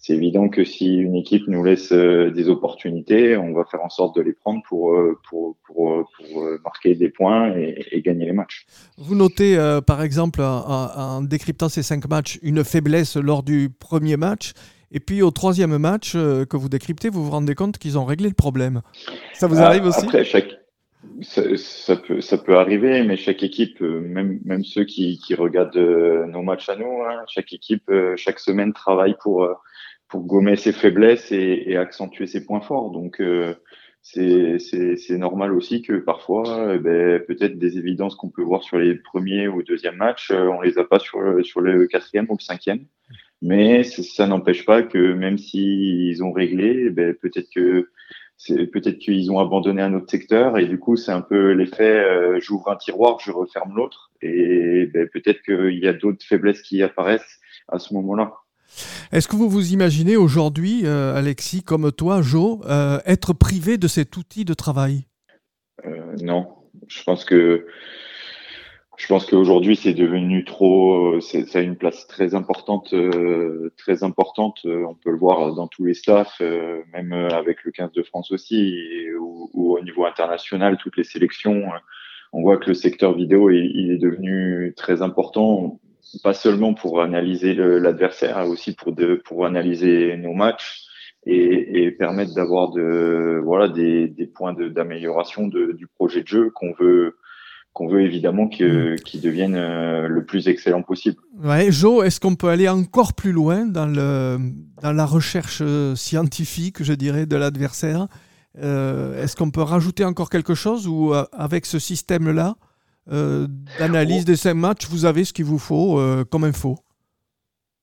c'est 0.02 0.14
évident 0.14 0.50
que 0.50 0.64
si 0.66 0.96
une 0.96 1.16
équipe 1.16 1.48
nous 1.48 1.64
laisse 1.64 1.92
euh, 1.92 2.32
des 2.32 2.50
opportunités, 2.50 3.38
on 3.38 3.54
va 3.54 3.66
faire 3.66 3.84
en 3.84 3.90
sorte 3.90 4.16
de 4.16 4.22
les 4.22 4.34
prendre 4.34 4.64
pour, 4.68 4.96
euh, 4.96 5.16
pour, 5.30 5.58
pour, 5.64 5.92
euh, 5.92 6.04
pour 6.18 6.44
marquer 6.64 6.96
des 6.96 7.10
points 7.10 7.54
et, 7.56 8.02
gagner 8.02 8.26
les 8.26 8.34
matchs. 8.34 8.66
Vous 8.98 9.14
notez, 9.14 9.56
par 9.86 10.02
exemple, 10.02 10.42
en, 10.42 11.22
décryptant 11.22 11.70
ces 11.70 11.84
cinq 11.84 12.10
matchs, 12.10 12.40
une 12.42 12.64
faiblesse 12.64 13.16
lors 13.16 13.44
du 13.44 13.70
premier 13.70 14.18
match. 14.18 14.54
Et 14.92 15.00
puis 15.00 15.22
au 15.22 15.30
troisième 15.30 15.78
match 15.78 16.14
que 16.14 16.58
vous 16.58 16.68
décryptez, 16.68 17.10
vous 17.10 17.24
vous 17.24 17.32
rendez 17.32 17.54
compte 17.54 17.78
qu'ils 17.78 18.00
ont 18.00 18.06
réglé 18.06 18.28
le 18.28 18.34
problème. 18.34 18.82
Ça 19.34 19.46
vous 19.46 19.60
arrive 19.60 19.86
aussi? 19.86 20.06
Après, 20.06 20.26
chaque, 20.26 20.50
ça, 21.22 21.96
peut, 21.96 22.22
ça 22.22 22.40
peut 22.40 22.58
arriver, 22.58 23.04
mais 23.04 23.18
chaque 23.18 23.44
équipe, 23.44 23.80
même, 23.82 24.40
même 24.46 24.64
ceux 24.64 24.84
qui, 24.84 25.20
qui 25.20 25.36
regardent 25.36 25.78
nos 25.78 26.42
matchs 26.42 26.70
à 26.70 26.76
nous, 26.76 27.04
hein, 27.04 27.22
chaque 27.28 27.54
équipe, 27.54 27.92
chaque 28.16 28.40
semaine 28.40 28.74
travaille 28.74 29.16
pour 29.22 29.48
pour 30.12 30.26
gommer 30.26 30.58
ses 30.58 30.74
faiblesses 30.74 31.32
et, 31.32 31.64
et 31.66 31.78
accentuer 31.78 32.28
ses 32.28 32.46
points 32.46 32.62
forts. 32.62 32.92
Donc 32.92 33.20
euh, 33.22 33.56
c'est 34.04 35.18
normal 35.18 35.54
aussi 35.54 35.82
que 35.82 35.94
parfois, 35.94 36.74
eh 36.76 36.80
ben, 36.80 37.22
peut-être 37.22 37.58
des 37.58 37.78
évidences 37.78 38.16
qu'on 38.16 38.30
peut 38.30 38.44
voir 38.44 38.64
sur 38.64 38.78
les 38.78 38.96
premiers 38.96 39.48
ou 39.48 39.64
deuxièmes 39.64 39.96
matchs, 39.96 40.32
euh, 40.32 40.48
on 40.48 40.62
les 40.62 40.78
a 40.78 40.84
pas 40.84 41.00
sur 41.00 41.22
le, 41.22 41.44
sur 41.44 41.62
le 41.62 41.88
quatrième 41.88 42.26
ou 42.30 42.36
le 42.38 42.44
cinquième. 42.44 42.86
Mais 43.42 43.84
ça 43.84 44.28
n'empêche 44.28 44.66
pas 44.66 44.84
que 44.84 45.14
même 45.14 45.38
s'ils 45.38 46.24
ont 46.24 46.32
réglé, 46.32 46.84
eh 46.88 46.90
ben, 46.90 47.16
peut-être 47.16 47.50
que 47.54 47.90
peut-être 48.48 48.98
qu'ils 48.98 49.32
ont 49.32 49.40
abandonné 49.40 49.82
un 49.84 49.94
autre 49.94 50.10
secteur 50.10 50.58
et 50.58 50.66
du 50.66 50.80
coup 50.80 50.96
c'est 50.96 51.12
un 51.12 51.22
peu 51.22 51.52
l'effet 51.52 52.00
euh, 52.00 52.40
j'ouvre 52.40 52.70
un 52.70 52.76
tiroir, 52.76 53.20
je 53.20 53.32
referme 53.32 53.76
l'autre 53.76 54.12
et 54.22 54.88
ben, 54.88 55.08
peut-être 55.08 55.42
qu'il 55.44 55.78
y 55.78 55.88
a 55.88 55.94
d'autres 55.94 56.26
faiblesses 56.26 56.64
qui 56.64 56.82
apparaissent 56.82 57.40
à 57.68 57.78
ce 57.78 57.94
moment-là. 57.94 58.34
Est-ce 59.12 59.28
que 59.28 59.36
vous 59.36 59.50
vous 59.50 59.74
imaginez 59.74 60.16
aujourd'hui, 60.16 60.82
euh, 60.86 61.16
Alexis, 61.16 61.64
comme 61.64 61.92
toi, 61.92 62.22
Joe, 62.22 62.60
euh, 62.66 63.00
être 63.06 63.34
privé 63.34 63.78
de 63.78 63.88
cet 63.88 64.16
outil 64.18 64.46
de 64.46 64.54
travail? 64.54 65.06
Euh, 65.86 66.16
Non, 66.22 66.48
je 66.88 67.04
pense 67.04 67.26
que 67.26 67.68
je 68.98 69.08
pense 69.08 69.26
qu'aujourd'hui 69.26 69.76
c'est 69.76 69.96
devenu 69.96 70.46
trop, 70.46 71.20
ça 71.22 71.58
a 71.58 71.62
une 71.62 71.76
place 71.76 72.06
très 72.06 72.36
importante, 72.36 72.94
très 73.76 74.04
importante. 74.04 74.60
On 74.64 74.94
peut 74.94 75.10
le 75.10 75.18
voir 75.18 75.56
dans 75.56 75.68
tous 75.68 75.86
les 75.86 75.96
staffs, 75.96 76.40
même 76.94 77.12
avec 77.12 77.64
le 77.64 77.72
15 77.72 77.94
de 77.94 78.04
France 78.04 78.32
aussi, 78.32 78.80
ou, 79.20 79.76
au 79.76 79.82
niveau 79.82 80.06
international, 80.06 80.78
toutes 80.78 80.98
les 80.98 81.04
sélections. 81.04 81.64
On 82.32 82.44
voit 82.44 82.58
que 82.58 82.68
le 82.68 82.76
secteur 82.76 83.16
vidéo 83.16 83.50
il 83.50 83.92
est 83.92 83.98
devenu 83.98 84.72
très 84.78 85.02
important 85.02 85.80
pas 86.24 86.34
seulement 86.34 86.74
pour 86.74 87.02
analyser 87.02 87.54
l'adversaire, 87.54 88.48
aussi 88.48 88.74
pour, 88.74 88.92
de, 88.94 89.22
pour 89.26 89.46
analyser 89.46 90.18
nos 90.18 90.34
matchs 90.34 90.84
et, 91.26 91.84
et 91.84 91.92
permettre 91.92 92.34
d'avoir 92.34 92.72
de, 92.72 93.40
voilà, 93.44 93.68
des, 93.70 94.08
des 94.08 94.28
points 94.28 94.54
d'amélioration 94.54 95.48
de, 95.48 95.72
du 95.74 95.88
projet 95.88 96.22
de 96.22 96.28
jeu 96.28 96.52
qu'on 96.54 96.74
veut 96.74 97.16
qu'on 97.74 97.88
veut 97.88 98.02
évidemment 98.02 98.48
mm. 98.48 98.96
qui 99.06 99.20
devienne 99.20 99.56
euh, 99.56 100.08
le 100.10 100.26
plus 100.26 100.50
excellent 100.50 100.82
possible. 100.82 101.18
Ouais, 101.42 101.72
Joe, 101.72 102.06
est-ce 102.06 102.20
qu'on 102.20 102.36
peut 102.36 102.50
aller 102.50 102.68
encore 102.68 103.14
plus 103.14 103.32
loin 103.32 103.66
dans, 103.66 103.86
le, 103.86 104.38
dans 104.82 104.92
la 104.92 105.06
recherche 105.06 105.64
scientifique, 105.96 106.84
je 106.84 106.92
dirais, 106.94 107.26
de 107.26 107.38
l'adversaire? 107.38 108.08
Euh, 108.62 109.24
Est-ce 109.24 109.38
qu'on 109.38 109.52
peut 109.52 109.62
rajouter 109.62 110.04
encore 110.04 110.30
quelque 110.30 110.54
chose 110.54 110.86
ou 110.86 111.14
euh, 111.14 111.24
avec 111.32 111.66
ce 111.66 111.80
système-là, 111.80 112.56
d'analyse 113.08 114.26
de 114.26 114.36
ces 114.36 114.54
matchs, 114.54 114.88
vous 114.90 115.06
avez 115.06 115.26
ce 115.26 115.34
qu'il 115.34 115.46
vous 115.46 115.60
faut 115.60 116.00
euh, 116.00 116.24
comme 116.24 116.44
info 116.44 116.78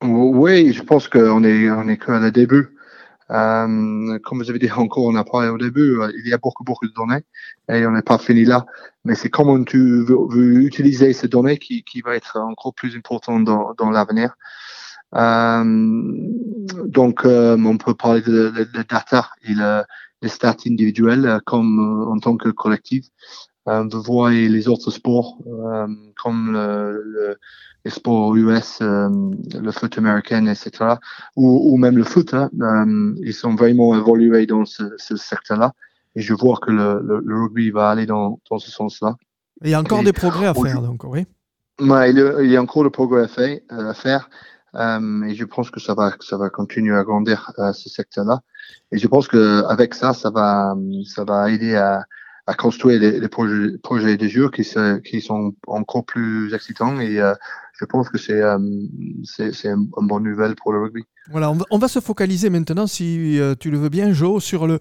Oui, 0.02 0.72
je 0.72 0.82
pense 0.82 1.08
qu'on 1.08 1.44
est, 1.44 1.70
on 1.70 1.88
est 1.88 1.98
qu'à 1.98 2.18
le 2.18 2.30
début. 2.30 2.75
Euh, 3.30 4.18
comme 4.20 4.38
vous 4.38 4.48
avez 4.48 4.58
dit 4.58 4.70
encore, 4.70 5.04
on 5.04 5.14
a 5.14 5.25
parlé 5.25 5.48
au 5.48 5.58
début, 5.58 5.98
il 6.25 6.28
y 6.28 6.32
a 6.32 6.38
beaucoup, 6.38 6.64
beaucoup 6.64 6.88
de 6.88 6.94
données 6.94 7.25
et 7.70 7.87
on 7.87 7.90
n'est 7.90 8.02
pas 8.02 8.16
fini 8.16 8.44
là. 8.44 8.64
Mais 9.04 9.14
c'est 9.14 9.28
comment 9.28 9.62
tu 9.64 10.02
veux, 10.02 10.62
utiliser 10.62 11.12
ces 11.12 11.28
données 11.28 11.58
qui, 11.58 11.82
qui 11.82 12.00
va 12.00 12.16
être 12.16 12.38
encore 12.38 12.75
plus 12.75 12.96
important 12.96 13.40
dans, 13.40 13.75
dans 13.76 13.90
l'avenir. 13.90 14.34
donc, 15.12 17.20
on 17.25 17.76
peut 17.76 17.94
parler 17.94 18.22
de, 18.22 18.66
data 18.88 19.28
et 19.46 19.52
le, 19.52 19.82
les 20.22 20.28
stats 20.28 20.56
individuels 20.66 21.40
comme 21.44 22.08
en 22.10 22.18
tant 22.18 22.37
que 22.37 22.48
collectif 22.48 23.06
de 23.68 23.96
euh, 23.96 24.00
voir 24.00 24.30
les 24.30 24.68
autres 24.68 24.90
sports 24.90 25.38
euh, 25.46 25.87
comme 26.20 26.52
le, 26.52 27.02
le, 27.04 27.38
les 27.84 27.90
sports 27.90 28.34
US, 28.37 28.78
euh, 28.80 29.08
le 29.54 29.70
foot 29.72 29.98
américain, 29.98 30.46
etc., 30.46 30.94
ou, 31.37 31.72
ou 31.72 31.76
même 31.76 31.96
le 31.96 32.04
foot, 32.04 32.34
hein, 32.34 32.50
ils 33.22 33.34
sont 33.34 33.54
vraiment 33.54 33.94
évolués 33.94 34.46
dans 34.46 34.64
ce, 34.64 34.84
ce 34.96 35.16
secteur-là. 35.16 35.72
Et 36.16 36.20
je 36.20 36.34
vois 36.34 36.58
que 36.60 36.70
le, 36.70 37.22
le, 37.25 37.42
rugby 37.42 37.70
va 37.70 37.90
aller 37.90 38.06
dans, 38.06 38.40
dans 38.50 38.58
ce 38.58 38.70
sens-là. 38.70 39.16
Il 39.62 39.70
y 39.70 39.75
a 39.75 39.80
encore 39.80 40.02
des 40.02 40.12
progrès 40.12 40.46
à 40.46 40.54
faire, 40.54 40.80
donc, 40.80 41.04
oui. 41.04 41.26
Ouais, 41.80 42.10
il, 42.10 42.50
y 42.50 42.56
a 42.56 42.62
encore 42.62 42.82
des 42.82 42.90
progrès 42.90 43.22
à, 43.22 43.28
faire. 43.28 43.60
À 43.68 43.94
faire 43.94 44.28
et 44.75 45.34
je 45.34 45.44
pense 45.44 45.70
que 45.70 45.80
ça 45.80 45.94
va, 45.94 46.12
ça 46.20 46.37
va 46.37 46.50
continuer 46.50 46.94
à 46.94 47.02
grandir 47.02 47.52
ce 47.72 47.88
secteur-là. 47.88 48.40
Et 48.92 48.98
je 48.98 49.06
pense 49.06 49.26
qu'avec 49.28 49.94
ça, 49.94 50.12
ça 50.12 50.30
va, 50.30 50.75
ça 51.06 51.25
va 51.25 51.50
aider 51.50 51.75
à, 51.75 52.04
à 52.49 52.55
construire 52.55 52.99
les, 52.99 53.28
projets, 53.28 53.76
projets 53.83 54.17
de 54.17 54.26
jeux 54.26 54.49
qui, 54.49 54.67
qui 55.05 55.21
sont 55.21 55.52
encore 55.67 56.07
plus 56.07 56.55
excitants 56.55 56.99
et 56.99 57.21
euh, 57.21 57.35
je 57.75 57.85
pense 57.85 58.09
que 58.09 58.17
c'est 58.17 58.40
euh, 58.40 58.59
c'est 59.23 59.67
une 59.67 59.87
bonne 59.99 60.23
nouvelle 60.23 60.55
pour 60.55 60.73
le 60.73 60.81
rugby. 60.81 61.05
Voilà, 61.31 61.52
on 61.71 61.78
va, 61.78 61.88
se 61.88 62.00
focaliser 62.00 62.49
maintenant, 62.49 62.87
si 62.87 63.38
euh, 63.38 63.55
tu 63.55 63.71
le 63.71 63.76
veux 63.76 63.90
bien, 63.90 64.14
Joe, 64.14 64.43
sur 64.43 64.67
le, 64.67 64.78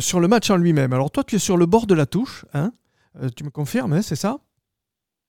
sur 0.00 0.20
le 0.20 0.28
match 0.28 0.50
en 0.50 0.58
lui-même. 0.58 0.92
Alors 0.92 1.10
toi, 1.10 1.24
tu 1.24 1.36
es 1.36 1.38
sur 1.38 1.56
le 1.56 1.64
bord 1.64 1.86
de 1.86 1.94
la 1.94 2.04
touche, 2.04 2.44
hein 2.52 2.72
tu 3.34 3.42
me 3.42 3.50
confirmes, 3.50 3.94
hein, 3.94 4.02
c'est 4.02 4.14
ça? 4.14 4.38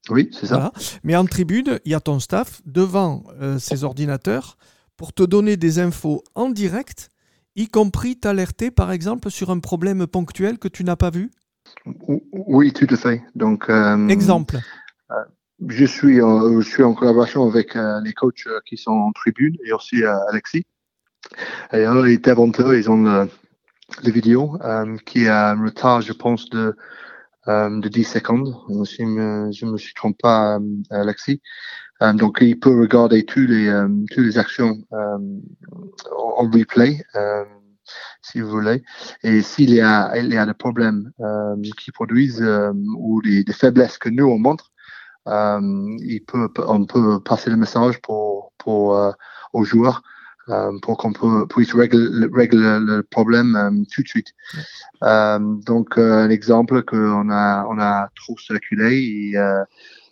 Oui, 0.09 0.29
c'est 0.33 0.47
ça. 0.47 0.73
Mais 1.03 1.15
en 1.15 1.25
tribune, 1.25 1.79
il 1.85 1.91
y 1.93 1.95
a 1.95 2.01
ton 2.01 2.19
staff 2.19 2.61
devant 2.65 3.23
ces 3.57 3.85
ordinateurs 3.85 4.57
pour 4.97 5.13
te 5.13 5.23
donner 5.23 5.55
des 5.55 5.79
infos 5.79 6.23
en 6.35 6.49
direct 6.49 7.10
y 7.55 7.67
compris 7.67 8.17
t'alerter 8.17 8.71
par 8.71 8.91
exemple 8.91 9.29
sur 9.29 9.49
un 9.49 9.59
problème 9.59 10.07
ponctuel 10.07 10.57
que 10.57 10.67
tu 10.67 10.83
n'as 10.83 10.95
pas 10.95 11.09
vu? 11.09 11.31
Oui, 12.31 12.73
tout 12.73 12.87
à 12.89 12.97
fait. 12.97 13.23
Donc, 13.35 13.69
euh, 13.69 14.07
exemple. 14.07 14.57
Euh, 15.11 15.15
je 15.67 15.85
suis, 15.85 16.17
je 16.17 16.67
suis 16.67 16.83
en 16.83 16.93
collaboration 16.93 17.47
avec 17.47 17.75
euh, 17.75 18.01
les 18.01 18.13
coachs 18.13 18.47
qui 18.65 18.77
sont 18.77 18.91
en 18.91 19.11
tribune 19.11 19.55
et 19.65 19.71
aussi 19.73 20.03
Alexis. 20.03 20.65
Et 21.71 21.85
alors, 21.85 22.03
les 22.03 22.19
inventeurs, 22.25 22.73
ils 22.73 22.89
ont 22.89 23.03
le, 23.03 23.29
les 24.03 24.11
vidéos 24.11 24.57
qui 25.05 25.27
a 25.27 25.51
un 25.51 25.63
retard, 25.63 26.01
je 26.01 26.13
pense, 26.13 26.49
de, 26.49 26.75
de 27.47 27.87
10 27.87 28.03
secondes. 28.03 28.55
Si 28.85 28.97
je 28.97 29.65
ne 29.65 29.71
me 29.71 29.77
suis 29.77 29.93
trompé 29.93 30.17
pas, 30.23 30.59
Alexis. 30.89 31.41
Euh, 32.01 32.13
donc, 32.13 32.39
il 32.41 32.59
peut 32.59 32.79
regarder 32.79 33.25
tous 33.25 33.45
les, 33.45 33.67
euh, 33.67 33.87
toutes 34.11 34.25
les 34.25 34.37
actions 34.37 34.77
euh, 34.93 35.17
en 36.17 36.49
replay, 36.49 37.03
si 38.21 38.39
vous 38.41 38.49
voulez. 38.49 38.83
Et 39.23 39.41
s'il 39.41 39.73
y 39.73 39.81
a, 39.81 40.15
il 40.17 40.33
y 40.33 40.37
a 40.37 40.45
des 40.45 40.53
problèmes 40.53 41.11
qui 41.77 41.91
produisent 41.91 42.43
ou 42.97 43.21
des, 43.21 43.43
des, 43.43 43.53
faiblesses 43.53 43.97
que 43.97 44.09
nous 44.09 44.25
on 44.25 44.39
montre, 44.39 44.71
il 45.27 46.21
peut, 46.25 46.49
on 46.57 46.85
peut 46.85 47.19
passer 47.19 47.49
le 47.49 47.57
message 47.57 48.01
pour, 48.01 48.53
pour 48.57 48.97
aux 49.53 49.63
joueurs 49.63 50.01
pour 50.81 50.97
qu'on 50.97 51.13
puisse 51.45 51.73
régler, 51.73 52.27
régler, 52.33 52.79
le 52.79 53.03
problème 53.03 53.85
tout 53.93 54.03
de 54.03 54.07
suite. 54.07 54.33
donc, 55.01 55.97
un 55.97 56.29
exemple 56.29 56.83
qu'on 56.83 57.29
a, 57.29 57.65
on 57.69 57.79
a 57.79 58.09
trop 58.15 58.37
circulé, 58.37 59.33
et, 59.33 59.37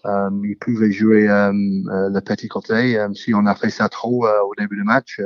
euh, 0.05 0.29
ils 0.43 0.57
pouvaient 0.57 0.91
jouer 0.91 1.27
euh, 1.27 1.51
euh, 1.51 2.09
le 2.09 2.21
petit 2.21 2.47
côté. 2.47 3.05
si 3.13 3.33
on 3.33 3.45
a 3.45 3.55
fait 3.55 3.69
ça 3.69 3.89
trop 3.89 4.27
au 4.27 4.53
début 4.57 4.77
du 4.77 4.83
match, 4.83 5.21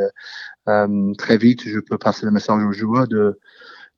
très 1.18 1.38
vite, 1.38 1.68
je 1.68 1.80
peux 1.80 1.98
passer 1.98 2.26
le 2.26 2.32
message 2.32 2.64
aux 2.64 2.72
joueurs 2.72 3.08
de 3.08 3.40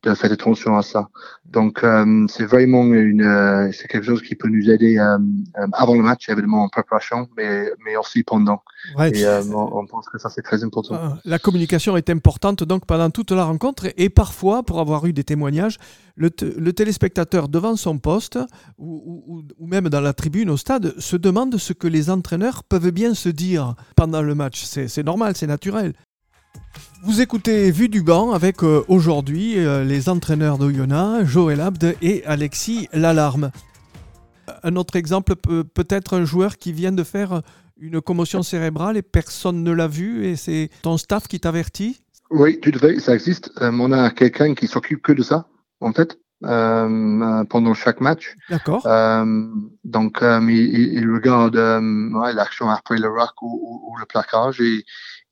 de 0.05 0.15
faire 0.15 0.31
attention 0.31 0.77
à 0.77 0.81
ça. 0.81 1.09
Donc, 1.45 1.83
euh, 1.83 2.25
c'est 2.27 2.45
vraiment 2.45 2.83
une, 2.83 3.23
euh, 3.23 3.71
c'est 3.71 3.87
quelque 3.87 4.05
chose 4.05 4.21
qui 4.21 4.35
peut 4.35 4.47
nous 4.47 4.69
aider 4.69 4.97
euh, 4.97 5.17
avant 5.73 5.95
le 5.95 6.01
match, 6.01 6.29
évidemment 6.29 6.63
en 6.63 6.69
préparation, 6.69 7.27
mais, 7.37 7.69
mais 7.83 7.95
aussi 7.97 8.23
pendant. 8.23 8.61
Et 8.99 9.25
on, 9.53 9.85
pense 9.87 10.07
que 10.09 10.17
ça 10.17 10.29
c'est 10.29 10.41
très 10.41 10.63
important. 10.63 11.17
La 11.23 11.39
communication 11.39 11.97
est 11.97 12.09
importante 12.09 12.63
donc 12.63 12.85
pendant 12.85 13.09
toute 13.09 13.31
la 13.31 13.45
rencontre 13.45 13.87
et, 13.97 14.09
parfois, 14.09 14.63
pour 14.63 14.79
avoir 14.79 15.05
eu 15.05 15.13
des 15.13 15.23
témoignages, 15.23 15.77
le, 16.15 16.29
le 16.57 16.73
téléspectateur 16.73 17.49
devant 17.49 17.75
son 17.75 17.97
poste 17.97 18.39
ou, 18.77 19.23
ou, 19.27 19.43
ou, 19.57 19.67
même 19.67 19.89
dans 19.89 20.01
la 20.01 20.13
tribune 20.13 20.49
au 20.49 20.57
stade 20.57 20.93
se 20.99 21.15
demande 21.17 21.57
ce 21.57 21.73
que 21.73 21.87
les 21.87 22.09
entraîneurs 22.09 22.63
peuvent 22.63 22.91
bien 22.91 23.13
se 23.13 23.29
dire 23.29 23.75
pendant 23.95 24.21
le 24.21 24.35
match. 24.35 24.63
C'est 24.63 25.03
normal, 25.03 25.35
c'est 25.35 25.47
naturel. 25.47 25.93
Vous 27.05 27.21
écoutez 27.21 27.69
Vue 27.69 27.87
du 27.87 28.01
banc 28.01 28.31
avec 28.31 28.63
euh, 28.63 28.83
aujourd'hui 28.87 29.59
euh, 29.59 29.83
les 29.83 30.09
entraîneurs 30.09 30.57
d'Oyonnax, 30.57 31.25
Joël 31.25 31.61
Abd 31.61 31.95
et 32.01 32.25
Alexis 32.25 32.89
Lalarme. 32.93 33.51
Un 34.63 34.75
autre 34.75 34.95
exemple 34.95 35.35
peut 35.35 35.87
être 35.89 36.15
un 36.15 36.25
joueur 36.25 36.57
qui 36.57 36.73
vient 36.73 36.91
de 36.91 37.03
faire 37.03 37.43
une 37.79 38.01
commotion 38.01 38.41
cérébrale 38.41 38.97
et 38.97 39.03
personne 39.03 39.63
ne 39.63 39.71
l'a 39.71 39.87
vu 39.87 40.25
et 40.25 40.35
c'est 40.35 40.71
ton 40.81 40.97
staff 40.97 41.27
qui 41.27 41.39
t'avertit? 41.39 42.01
Oui, 42.31 42.59
tout 42.59 42.71
à 42.73 42.79
fait, 42.79 42.99
ça 42.99 43.13
existe. 43.13 43.51
Euh, 43.61 43.69
on 43.71 43.91
a 43.91 44.09
quelqu'un 44.09 44.55
qui 44.55 44.65
s'occupe 44.65 45.03
que 45.03 45.11
de 45.11 45.21
ça, 45.21 45.47
en 45.81 45.93
fait. 45.93 46.17
pendant 46.41 47.75
chaque 47.75 48.01
match. 48.01 48.35
D'accord. 48.49 48.81
donc, 49.83 50.17
il, 50.21 51.07
regarde 51.13 51.55
l'action 52.33 52.67
après 52.67 52.97
le 52.97 53.09
rock 53.09 53.43
ou, 53.43 53.91
ou, 53.91 53.95
le 53.97 54.05
placage 54.07 54.59
et 54.59 54.85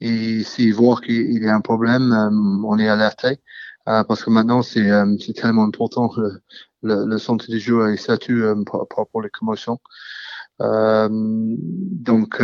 et 0.04 0.44
s'ils 0.44 0.74
voient 0.74 1.00
qu'il 1.00 1.42
y 1.42 1.48
a 1.48 1.56
un 1.56 1.62
problème, 1.62 2.12
euh, 2.12 2.68
on 2.68 2.78
est 2.78 2.90
alerté. 2.90 3.40
Euh, 3.88 4.04
parce 4.04 4.24
que 4.24 4.30
maintenant, 4.30 4.62
c'est 4.62 4.92
euh, 4.92 5.16
tellement 5.36 5.64
important 5.64 6.12
le, 6.18 6.42
le, 6.84 7.06
le 7.06 7.18
santé 7.18 7.48
des 7.50 7.60
joueurs 7.60 7.88
et 7.88 7.98
statut 7.98 8.44
pour, 8.66 8.88
pour, 8.88 9.22
les 9.22 9.30
commotions. 9.30 9.80
donc, 10.60 12.42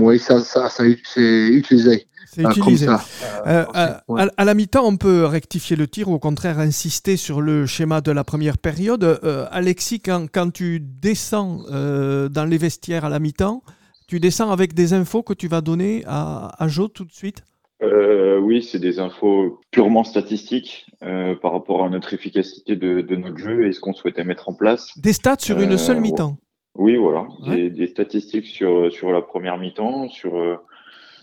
oui, 0.00 0.18
ça, 0.18 0.40
ça, 0.40 0.68
ça 0.68 0.84
c'est 1.04 1.48
utilisé. 1.48 2.06
C'est 2.26 2.42
utilisé. 2.42 2.88
à, 2.88 4.02
à, 4.36 4.44
la 4.44 4.54
mi-temps, 4.54 4.84
on 4.84 4.96
peut 4.96 5.24
rectifier 5.24 5.76
le 5.76 5.86
tir 5.86 6.08
ou 6.08 6.14
au 6.14 6.18
contraire 6.18 6.58
insister 6.58 7.16
sur 7.16 7.40
le 7.40 7.64
schéma 7.64 8.00
de 8.00 8.10
la 8.10 8.24
première 8.24 8.58
période. 8.58 9.20
Alexis, 9.50 10.00
quand, 10.00 10.26
quand, 10.32 10.50
tu 10.50 10.80
descends 10.80 11.60
dans 11.68 12.48
les 12.48 12.58
vestiaires 12.58 13.04
à 13.04 13.08
la 13.08 13.20
mi-temps, 13.20 13.62
tu 14.06 14.20
descends 14.20 14.50
avec 14.50 14.74
des 14.74 14.92
infos 14.92 15.22
que 15.22 15.34
tu 15.34 15.48
vas 15.48 15.60
donner 15.60 16.02
à, 16.06 16.50
à 16.62 16.68
Joe 16.68 16.92
tout 16.92 17.04
de 17.04 17.12
suite? 17.12 17.44
Euh, 17.82 18.38
Oui, 18.38 18.62
c'est 18.62 18.78
des 18.78 18.98
infos 18.98 19.60
purement 19.70 20.04
statistiques 20.04 20.86
euh, 21.02 21.34
par 21.34 21.52
rapport 21.52 21.84
à 21.84 21.88
notre 21.88 22.14
efficacité 22.14 22.76
de, 22.76 23.00
de, 23.00 23.16
notre 23.16 23.38
jeu 23.38 23.66
et 23.66 23.72
ce 23.72 23.80
qu'on 23.80 23.94
souhaitait 23.94 24.24
mettre 24.24 24.48
en 24.48 24.54
place. 24.54 24.90
Des 24.98 25.12
stats 25.12 25.36
sur 25.40 25.60
une 25.60 25.76
seule 25.76 25.98
euh, 25.98 26.00
mi-temps 26.00 26.36
Oui, 26.76 26.96
voilà. 26.96 27.26
Des, 27.46 27.70
des, 27.70 27.86
statistiques 27.86 28.46
sur, 28.46 28.92
sur 28.92 29.12
la 29.12 29.22
première 29.22 29.58
mi-temps, 29.58 30.08
sur, 30.08 30.60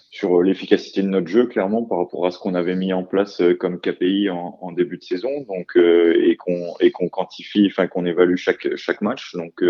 sur 0.10 0.42
l'efficacité 0.42 1.02
de 1.02 1.08
notre 1.08 1.28
jeu, 1.28 1.46
clairement, 1.46 1.84
par 1.84 2.00
rapport 2.00 2.26
à 2.26 2.32
ce 2.32 2.40
qu'on 2.40 2.56
avait 2.56 2.76
mis 2.76 2.94
en 2.94 3.04
place 3.04 3.42
comme 3.60 3.80
KPI 3.80 4.30
en, 4.30 4.58
en 4.62 4.72
début 4.72 4.98
de 4.98 5.04
saison, 5.04 5.46
donc 5.48 5.78
et 5.78 6.36
qu'on 6.38 6.74
et 6.80 6.92
qu'on 6.92 7.10
quantifie, 7.10 7.68
enfin 7.68 7.88
qu'on 7.88 8.06
évalue 8.06 8.36
chaque 8.36 8.76
chaque 8.76 9.02
match. 9.02 9.34
Donc 9.36 9.64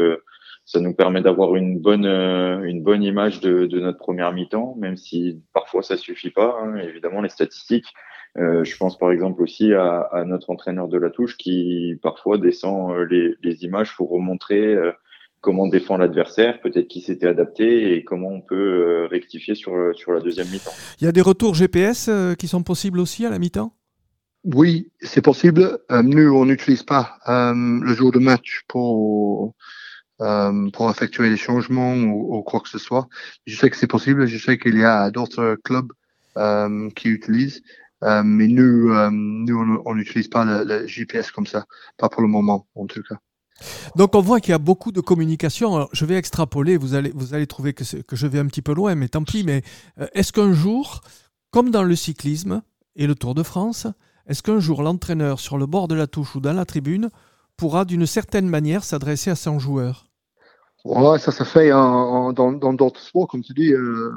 ça 0.71 0.79
nous 0.79 0.93
permet 0.93 1.21
d'avoir 1.21 1.55
une 1.55 1.79
bonne 1.79 2.05
euh, 2.05 2.63
une 2.63 2.81
bonne 2.81 3.03
image 3.03 3.41
de, 3.41 3.65
de 3.65 3.79
notre 3.81 3.97
première 3.97 4.31
mi-temps, 4.31 4.75
même 4.79 4.95
si 4.95 5.41
parfois 5.53 5.83
ça 5.83 5.97
suffit 5.97 6.29
pas. 6.29 6.57
Hein, 6.61 6.77
évidemment, 6.77 7.21
les 7.21 7.29
statistiques. 7.29 7.93
Euh, 8.37 8.63
je 8.63 8.77
pense 8.77 8.97
par 8.97 9.11
exemple 9.11 9.41
aussi 9.43 9.73
à, 9.73 10.03
à, 10.13 10.23
notre 10.23 10.49
entraîneur 10.51 10.87
de 10.87 10.97
la 10.97 11.09
touche 11.09 11.35
qui 11.35 11.99
parfois 12.01 12.37
descend 12.37 12.91
euh, 12.93 13.05
les, 13.09 13.35
les 13.43 13.65
images 13.65 13.93
pour 13.97 14.09
remontrer 14.09 14.73
euh, 14.73 14.93
comment 15.41 15.67
défend 15.67 15.97
l'adversaire, 15.97 16.61
peut-être 16.61 16.87
qui 16.87 17.01
s'était 17.01 17.27
adapté 17.27 17.93
et 17.93 18.05
comment 18.05 18.29
on 18.29 18.39
peut 18.39 19.07
rectifier 19.11 19.55
sur, 19.55 19.73
sur 19.95 20.13
la 20.13 20.21
deuxième 20.21 20.47
mi-temps. 20.47 20.71
Il 21.01 21.05
y 21.05 21.07
a 21.07 21.11
des 21.11 21.19
retours 21.19 21.55
GPS 21.55 22.09
qui 22.37 22.47
sont 22.47 22.63
possibles 22.63 22.99
aussi 22.99 23.25
à 23.25 23.29
la 23.29 23.39
mi-temps? 23.39 23.73
Oui, 24.45 24.91
c'est 25.01 25.23
possible. 25.23 25.79
nous, 25.89 26.33
on 26.33 26.45
n'utilise 26.45 26.83
pas 26.83 27.17
le 27.25 27.93
jour 27.95 28.11
de 28.11 28.19
match 28.19 28.61
pour 28.67 29.55
euh, 30.21 30.69
pour 30.69 30.91
effectuer 30.91 31.31
des 31.31 31.37
changements 31.37 31.95
ou, 31.95 32.43
quoi 32.43 32.59
que 32.59 32.69
ce 32.69 32.77
soit. 32.77 33.07
Je 33.47 33.57
sais 33.57 33.71
que 33.71 33.75
c'est 33.75 33.87
possible, 33.87 34.27
je 34.27 34.37
sais 34.37 34.59
qu'il 34.59 34.77
y 34.77 34.83
a 34.83 35.09
d'autres 35.09 35.57
clubs 35.63 35.91
euh, 36.37 36.91
qui 36.91 37.09
utilisent, 37.09 37.63
euh, 38.03 38.21
mais 38.23 38.47
nous, 38.47 38.93
nous 39.09 39.81
on 39.83 39.95
n'utilise 39.95 40.27
pas 40.27 40.45
le, 40.45 40.85
GPS 40.85 41.31
comme 41.31 41.47
ça, 41.47 41.65
pas 41.97 42.07
pour 42.07 42.21
le 42.21 42.27
moment 42.27 42.67
en 42.75 42.85
tout 42.85 43.01
cas. 43.01 43.15
Donc 43.95 44.13
on 44.13 44.21
voit 44.21 44.39
qu'il 44.39 44.51
y 44.51 44.53
a 44.53 44.59
beaucoup 44.59 44.91
de 44.91 45.01
communication. 45.01 45.87
je 45.91 46.05
vais 46.05 46.17
extrapoler, 46.17 46.77
vous 46.77 46.93
allez, 46.93 47.11
vous 47.15 47.33
allez 47.33 47.47
trouver 47.47 47.73
que, 47.73 47.83
que, 48.01 48.15
je 48.15 48.27
vais 48.27 48.37
un 48.37 48.45
petit 48.45 48.61
peu 48.61 48.75
loin, 48.75 48.93
mais 48.93 49.07
tant 49.07 49.23
pis. 49.23 49.43
Mais 49.43 49.63
est-ce 50.13 50.31
qu'un 50.31 50.53
jour, 50.53 51.01
comme 51.49 51.71
dans 51.71 51.83
le 51.83 51.95
cyclisme 51.95 52.61
et 52.95 53.07
le 53.07 53.15
Tour 53.15 53.33
de 53.33 53.41
France, 53.41 53.87
est-ce 54.27 54.43
qu'un 54.43 54.59
jour 54.59 54.83
l'entraîneur 54.83 55.39
sur 55.39 55.57
le 55.57 55.65
bord 55.65 55.87
de 55.87 55.95
la 55.95 56.05
touche 56.05 56.35
ou 56.35 56.41
dans 56.41 56.53
la 56.53 56.65
tribune 56.65 57.09
pourra 57.57 57.85
d'une 57.85 58.05
certaine 58.05 58.47
manière 58.47 58.83
s'adresser 58.83 59.31
à 59.31 59.35
son 59.35 59.57
joueur? 59.57 60.10
Ouais, 60.83 61.19
ça 61.19 61.31
se 61.31 61.43
fait 61.43 61.71
en, 61.71 62.33
dans 62.33 62.73
d'autres 62.73 63.01
sports, 63.01 63.27
comme 63.27 63.43
tu 63.43 63.53
dis. 63.53 63.73
Euh, 63.73 64.11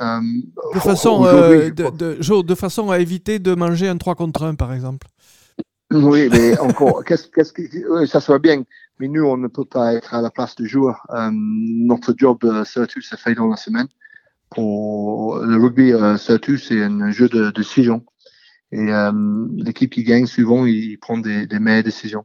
euh, 0.00 0.20
de, 0.74 0.78
façon, 0.78 1.24
euh, 1.24 1.70
de, 1.70 1.90
de, 1.90 2.42
de, 2.42 2.54
façon 2.54 2.90
à 2.90 2.98
éviter 2.98 3.38
de 3.38 3.54
manger 3.54 3.88
un 3.88 3.96
3 3.96 4.14
contre 4.14 4.44
1, 4.44 4.54
par 4.54 4.72
exemple. 4.72 5.08
Oui, 5.92 6.28
mais 6.30 6.58
encore, 6.58 7.04
qu'est-ce, 7.06 7.28
qu'est-ce 7.28 7.52
que, 7.52 8.06
ça 8.06 8.20
soit 8.20 8.38
bien, 8.38 8.62
mais 8.98 9.08
nous, 9.08 9.24
on 9.24 9.36
ne 9.36 9.48
peut 9.48 9.64
pas 9.64 9.94
être 9.94 10.14
à 10.14 10.22
la 10.22 10.30
place 10.30 10.54
du 10.54 10.68
joueur. 10.68 11.06
notre 11.32 12.14
job, 12.16 12.38
surtout, 12.64 13.00
se 13.00 13.16
fait 13.16 13.34
dans 13.34 13.48
la 13.48 13.56
semaine. 13.56 13.88
Pour 14.50 15.38
le 15.38 15.56
rugby, 15.56 15.92
surtout, 16.18 16.56
c'est 16.56 16.82
un 16.82 17.10
jeu 17.10 17.28
de 17.28 17.50
décision. 17.50 18.04
Et 18.70 18.88
l'équipe 19.56 19.92
qui 19.92 20.04
gagne, 20.04 20.26
souvent, 20.26 20.66
il 20.66 20.98
prend 20.98 21.18
des, 21.18 21.46
des 21.46 21.58
meilleures 21.58 21.84
décisions. 21.84 22.24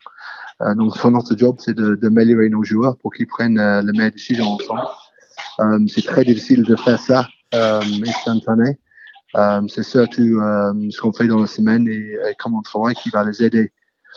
Euh, 0.62 0.76
donc, 0.76 1.02
notre 1.06 1.38
job, 1.38 1.56
c'est 1.60 1.74
d'améliorer 1.76 2.50
nos 2.50 2.64
joueurs 2.64 2.98
pour 2.98 3.14
qu'ils 3.14 3.28
prennent 3.28 3.60
euh, 3.60 3.82
les 3.82 3.92
meilleures 3.94 4.12
décisions 4.12 4.46
ensemble. 4.54 4.82
Euh, 5.62 5.80
c'est 5.88 6.04
très 6.06 6.24
difficile 6.26 6.64
de 6.64 6.76
faire 6.76 7.00
ça 7.00 7.28
instantané. 7.54 8.78
C'est 9.68 9.84
surtout 9.84 10.40
ce 10.92 11.00
qu'on 11.02 11.14
fait 11.14 11.28
dans 11.28 11.40
la 11.40 11.48
semaine 11.48 11.88
et, 11.88 12.14
et 12.30 12.36
comment 12.40 12.60
on 12.60 12.62
travaille 12.62 12.96
qui 12.96 13.10
va 13.10 13.24
les 13.24 13.44
aider 13.44 13.72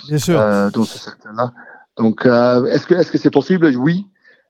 Bien 0.08 0.18
sûr. 0.18 0.38
dans 0.38 0.84
ce 0.84 0.98
secteur-là. 0.98 1.52
Donc, 1.96 2.24
est-ce 2.26 2.86
que 2.86 2.94
est-ce 2.94 3.10
que 3.12 3.18
c'est 3.18 3.30
possible? 3.30 3.66
Oui. 3.76 4.06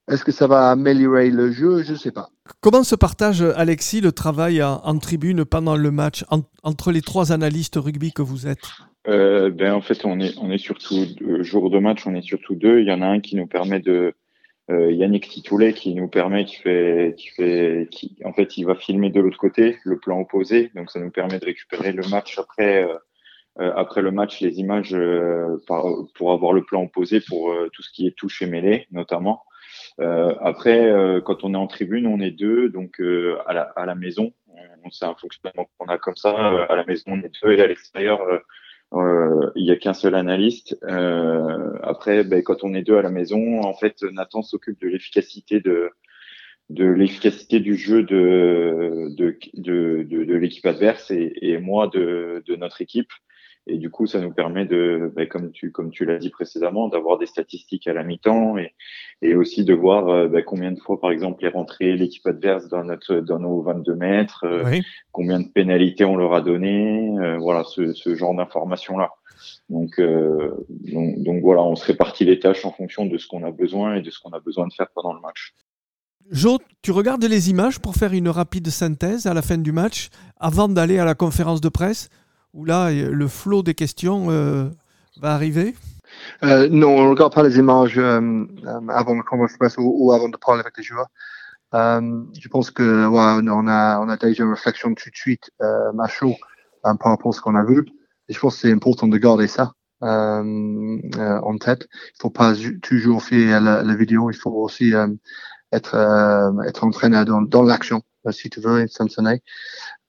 Est-ce 0.09 0.25
que 0.25 0.33
ça 0.33 0.47
va 0.49 0.71
améliorer 0.71 1.31
le 1.31 1.53
jeu? 1.53 1.83
Je 1.85 1.93
ne 1.93 1.97
sais 1.97 2.11
pas. 2.11 2.29
Comment 2.61 2.83
se 2.83 2.97
partage, 2.97 3.43
Alexis, 3.43 4.01
le 4.01 4.11
travail 4.13 4.63
en, 4.63 4.81
en 4.83 4.99
tribune 4.99 5.45
pendant 5.45 5.77
le 5.77 5.91
match 5.93 6.25
en- 6.31 6.43
entre 6.65 6.91
les 6.91 7.03
trois 7.03 7.31
analystes 7.33 7.77
rugby 7.77 8.13
que 8.13 8.23
vous 8.23 8.47
êtes? 8.49 8.67
Euh, 9.09 9.51
ben 9.51 9.73
en 9.73 9.81
fait 9.81 10.05
on 10.05 10.21
est 10.21 10.39
on 10.41 10.53
est 10.53 10.59
surtout 10.59 10.95
euh, 11.23 11.43
jour 11.43 11.71
de 11.71 11.81
match 11.81 12.07
on 12.07 12.15
est 12.15 12.23
surtout 12.23 12.55
deux. 12.55 12.79
Il 12.81 12.87
y 12.87 12.93
en 12.93 13.03
a 13.03 13.07
un 13.07 13.19
qui 13.21 13.35
nous 13.35 13.49
permet 13.49 13.81
de 13.81 14.15
euh, 14.71 14.93
Yannick 14.93 15.29
Titoulet 15.29 15.73
qui 15.73 15.93
nous 15.97 16.07
permet 16.07 16.45
qui 16.45 16.55
fait 16.57 17.15
qui 17.19 17.29
fait 17.31 17.89
qui 17.91 18.17
en 18.25 18.33
fait 18.33 18.57
il 18.57 18.65
va 18.65 18.77
filmer 18.77 19.11
de 19.11 19.21
l'autre 19.21 19.39
côté 19.39 19.79
le 19.85 19.99
plan 19.99 20.21
opposé. 20.21 20.71
Donc 20.77 20.89
ça 20.91 21.01
nous 21.01 21.11
permet 21.11 21.41
de 21.41 21.45
récupérer 21.45 21.91
le 21.91 22.09
match 22.11 22.39
après 22.39 22.85
euh, 23.59 23.73
après 23.75 24.03
le 24.03 24.13
match 24.13 24.41
les 24.41 24.61
images 24.61 24.95
euh, 24.95 25.57
par- 25.67 25.85
pour 26.15 26.31
avoir 26.33 26.53
le 26.53 26.63
plan 26.63 26.85
opposé 26.85 27.21
pour 27.21 27.51
euh, 27.51 27.69
tout 27.73 27.83
ce 27.83 27.91
qui 27.91 28.07
est 28.07 28.17
touche 28.17 28.41
et 28.41 28.47
mêlée 28.47 28.87
notamment. 28.93 29.43
Euh, 30.01 30.33
après 30.41 30.79
euh, 30.81 31.21
quand 31.21 31.43
on 31.43 31.55
est 31.55 31.57
en 31.57 31.67
tribune 31.67 32.07
on 32.07 32.21
est 32.21 32.31
deux. 32.31 32.69
Donc 32.69 33.01
euh, 33.01 33.37
à 33.49 33.53
la 33.53 33.63
à 33.63 33.85
la 33.85 33.97
maison 33.97 34.33
on, 34.85 34.91
c'est 34.91 35.07
un 35.07 35.17
fonctionnement 35.17 35.69
qu'on 35.77 35.87
a 35.87 35.99
comme 35.99 36.15
ça. 36.15 36.53
Euh, 36.53 36.67
à 36.69 36.77
la 36.77 36.85
maison 36.85 37.07
on 37.09 37.21
est 37.21 37.33
deux. 37.43 37.53
Et 37.53 37.61
à 37.61 37.67
l'extérieur 37.67 38.21
il 38.95 39.65
y 39.65 39.71
a 39.71 39.77
qu'un 39.77 39.95
seul 39.95 40.15
analyste. 40.15 40.77
Euh, 40.85 41.73
après, 41.83 42.25
ben, 42.25 42.43
quand 42.43 42.65
on 42.65 42.75
est 42.75 42.83
deux 42.83 42.97
à 42.97 43.03
la 43.03 43.11
maison, 43.11 43.63
en 43.63 43.75
fait, 43.75 44.03
Nathan 44.03 44.43
s'occupe 44.43 44.81
de 44.81 44.89
l'efficacité 44.89 45.61
de 45.61 45.91
l'efficacité 46.85 47.61
du 47.61 47.77
jeu 47.77 48.03
de 48.03 49.15
de 49.17 50.35
l'équipe 50.35 50.67
adverse 50.67 51.11
et, 51.11 51.59
moi 51.59 51.89
de 51.89 52.57
notre 52.57 52.81
équipe. 52.83 53.11
Et 53.69 53.79
du 53.79 53.91
coup, 53.91 54.07
ça 54.07 54.21
nous 54.21 54.33
permet 54.33 54.67
de, 54.67 55.13
ben, 55.15 55.29
comme 55.29 55.53
tu 55.53 55.71
comme 55.71 55.91
tu 55.91 56.05
l'as 56.05 56.19
dit 56.19 56.31
précédemment, 56.31 56.89
d'avoir 56.89 57.19
des 57.19 57.27
statistiques 57.27 57.87
à 57.87 57.93
la 57.93 58.03
mi-temps 58.03 58.59
et 58.59 58.75
et 59.23 59.37
aussi 59.37 59.65
de 59.65 59.73
voir 59.75 60.09
euh, 60.09 60.27
ben, 60.29 60.43
combien 60.43 60.73
de 60.73 60.81
fois, 60.81 61.01
par 61.01 61.13
exemple, 61.13 61.45
est 61.45 61.49
rentrée 61.51 61.97
l'équipe 61.97 62.27
adverse 62.27 62.69
dans 62.69 62.83
notre 62.85 63.17
dans 63.17 63.39
nos 63.39 63.63
22 63.63 63.95
mètres. 63.95 64.45
euh, 64.45 64.65
Oui. 64.69 64.83
combien 65.13 65.39
de 65.41 65.49
pénalités 65.49 66.05
on 66.05 66.17
leur 66.17 66.35
a 66.35 66.41
donné, 66.41 67.17
euh, 67.21 67.39
voilà 67.39 67.63
ce, 67.65 67.93
ce 67.93 68.15
genre 68.17 68.35
d'informations 68.35 68.99
là. 68.99 69.11
Donc, 69.69 69.99
euh, 69.99 70.53
donc 70.69 71.23
donc 71.23 71.43
voilà, 71.43 71.63
on 71.63 71.77
se 71.77 71.85
répartit 71.87 72.25
les 72.25 72.39
tâches 72.41 72.65
en 72.65 72.73
fonction 72.73 73.07
de 73.07 73.17
ce 73.19 73.27
qu'on 73.27 73.45
a 73.45 73.51
besoin 73.51 73.95
et 73.97 74.03
de 74.03 74.11
ce 74.11 74.19
qu'on 74.21 74.31
a 74.31 74.41
besoin 74.41 74.67
de 74.69 74.73
faire 74.73 74.89
pendant 74.95 75.13
le 75.13 75.21
match. 75.21 75.55
Jo, 76.31 76.59
tu 76.83 76.93
regardes 76.93 77.25
les 77.25 77.51
images 77.51 77.81
pour 77.81 77.95
faire 77.97 78.13
une 78.13 78.29
rapide 78.29 78.69
synthèse 78.69 79.27
à 79.27 79.35
la 79.35 79.43
fin 79.43 79.59
du 79.59 79.73
match 79.73 80.09
avant 80.39 80.69
d'aller 80.69 80.99
à 80.99 81.05
la 81.05 81.15
conférence 81.15 81.61
de 81.61 81.69
presse? 81.69 82.09
Où 82.55 82.65
là, 82.65 82.91
le 82.91 83.29
flot 83.29 83.63
des 83.63 83.75
questions 83.75 84.27
euh, 84.31 84.69
va 85.21 85.35
arriver? 85.35 85.75
Euh, 86.45 86.69
non, 86.71 86.97
on 86.97 87.05
ne 87.05 87.11
regarde 87.11 87.35
pas 87.35 87.43
les 87.43 87.59
images 87.59 87.99
euh, 87.99 88.21
euh, 88.21 88.89
avant 88.89 89.15
le 89.15 89.23
conférence 89.23 89.57
presse 89.57 89.77
ou, 89.79 90.13
avant 90.13 90.29
de 90.29 90.37
parler 90.37 90.61
avec 90.61 90.77
les 90.77 90.83
joueurs. 90.83 91.09
Euh, 91.75 92.23
je 92.39 92.49
pense 92.49 92.71
que 92.71 93.07
on 93.07 93.67
a 93.67 93.99
on 93.99 94.09
a 94.09 94.17
déjà 94.19 94.45
une 94.45 94.51
réflexion 94.51 94.95
tout 94.95 95.09
de 95.09 95.17
suite 95.17 95.51
euh, 95.63 95.99
à 95.99 96.07
chaud 96.07 96.35
euh, 96.85 96.95
par 96.95 97.13
rapport 97.13 97.31
à 97.31 97.33
ce 97.33 97.41
qu'on 97.41 97.55
a 97.55 97.65
vu. 97.65 97.87
Et 98.29 98.35
je 98.35 98.39
pense 98.39 98.57
que 98.57 98.61
c'est 98.63 98.73
important 98.73 99.09
de 99.09 99.17
garder 99.17 99.47
ça 99.47 99.73
euh, 100.03 100.99
euh, 101.17 101.41
en 101.41 101.57
tête. 101.57 101.89
Il 101.93 102.21
faut 102.21 102.31
pas 102.31 102.53
toujours 102.83 103.23
faire 103.23 103.61
la, 103.61 103.95
vidéo. 103.95 104.31
Il 104.31 104.37
faut 104.37 104.51
aussi 104.51 104.95
euh, 104.95 105.07
être 105.73 105.95
euh, 105.95 106.61
être 106.63 106.85
entraîné 106.85 107.25
dans 107.25 107.63
l'action, 107.63 107.99
euh, 107.99 108.12
si 108.31 108.49
tu 108.51 108.61
veux. 108.61 108.87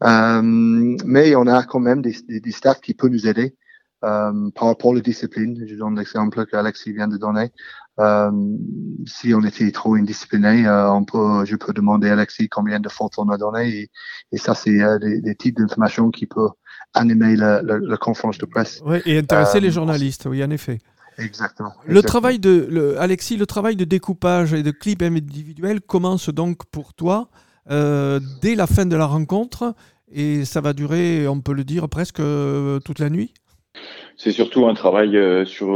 Euh, 0.04 0.42
mais 0.44 1.36
on 1.36 1.48
a 1.48 1.64
quand 1.64 1.80
même 1.80 2.02
des, 2.02 2.16
des, 2.28 2.40
des 2.40 2.52
staffs 2.52 2.82
qui 2.82 2.94
peuvent 2.94 3.10
nous 3.10 3.28
aider 3.28 3.56
euh, 4.04 4.50
par 4.54 4.68
rapport 4.68 4.92
aux 4.92 5.00
disciplines. 5.00 5.64
Je 5.66 5.76
donne 5.76 5.98
l'exemple 5.98 6.46
qu'Alexis 6.46 6.94
vient 6.94 7.08
de 7.08 7.18
donner. 7.18 7.52
Euh, 8.00 8.32
si 9.06 9.34
on 9.34 9.42
était 9.44 9.72
trop 9.72 9.96
indiscipliné, 9.96 10.68
euh, 10.68 10.92
on 10.92 11.06
peut, 11.06 11.46
je 11.46 11.56
peux 11.56 11.74
demander 11.74 12.10
à 12.10 12.14
Alexis 12.14 12.50
combien 12.50 12.80
de 12.80 12.90
fautes 12.90 13.14
on 13.18 13.30
a 13.30 13.38
donné 13.38 13.70
et, 13.70 13.92
et 14.32 14.38
ça 14.38 14.56
c'est 14.56 14.80
des, 15.00 15.22
des 15.22 15.36
types 15.36 15.58
d'informations 15.58 16.10
qui 16.10 16.26
peuvent 16.26 16.50
animer 16.96 17.36
la, 17.36 17.62
la, 17.62 17.78
la 17.78 17.98
conférence 17.98 18.38
de 18.40 18.46
presse. 18.46 18.82
Oui, 18.86 18.98
et 19.06 19.18
intéresser 19.20 19.60
les 19.60 19.72
journalistes, 19.72 20.28
oui, 20.30 20.44
en 20.44 20.50
effet. 20.50 20.80
Exactement. 21.20 21.72
Le 21.86 22.02
travail 22.02 22.40
de, 22.40 22.68
le- 22.70 23.00
Alexis, 23.00 23.38
le 23.38 23.46
travail 23.46 23.76
de 23.76 23.86
découpage 23.86 24.54
et 24.56 24.64
de 24.64 24.72
clip 24.72 25.04
individuel 25.04 25.80
commence 25.80 26.30
donc 26.30 26.66
pour 26.72 26.96
toi 26.96 27.30
euh, 27.70 28.20
dès 28.42 28.56
la 28.56 28.68
fin 28.68 28.86
de 28.86 28.96
la 28.96 29.06
rencontre 29.06 29.74
et 30.12 30.46
ça 30.46 30.62
va 30.62 30.74
durer, 30.74 31.28
on 31.28 31.42
peut 31.42 31.54
le 31.54 31.64
dire, 31.64 31.90
presque 31.90 32.20
euh, 32.20 32.80
toute 32.80 33.00
la 33.00 33.10
nuit? 33.10 33.34
C'est 34.18 34.32
surtout 34.32 34.68
un 34.68 34.74
travail 34.74 35.18
euh, 35.18 35.46
sur, 35.46 35.70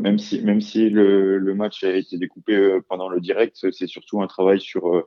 même 0.00 0.18
si 0.18 0.40
même 0.40 0.60
si 0.60 0.88
le, 0.88 1.54
match 1.54 1.84
a 1.84 1.94
été 1.94 2.16
découpé 2.16 2.78
pendant 2.88 3.08
le 3.08 3.20
direct, 3.20 3.66
c'est 3.72 3.86
surtout 3.86 4.22
un 4.22 4.26
travail 4.26 4.60
sur 4.60 5.04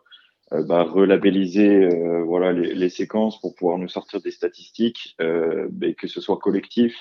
bah, 0.52 0.84
relabelliser 0.84 1.89
voilà 2.24 2.54
les, 2.54 2.89
séquences 2.89 3.41
pour 3.41 3.56
pouvoir 3.56 3.80
nous 3.80 3.88
sortir 3.88 4.21
des 4.21 4.30
statistiques, 4.30 5.17
mais 5.19 5.95
que 5.95 6.08
ce 6.08 6.21
soit 6.21 6.38
collectif, 6.38 6.95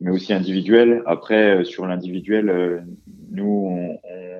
mais 0.00 0.10
aussi 0.10 0.32
individuel. 0.32 1.02
Après, 1.06 1.58
euh, 1.60 1.64
sur 1.64 1.86
l'individuel, 1.86 2.48
euh, 2.50 2.80
nous, 3.30 3.66
on, 3.68 3.98
on- 4.04 4.38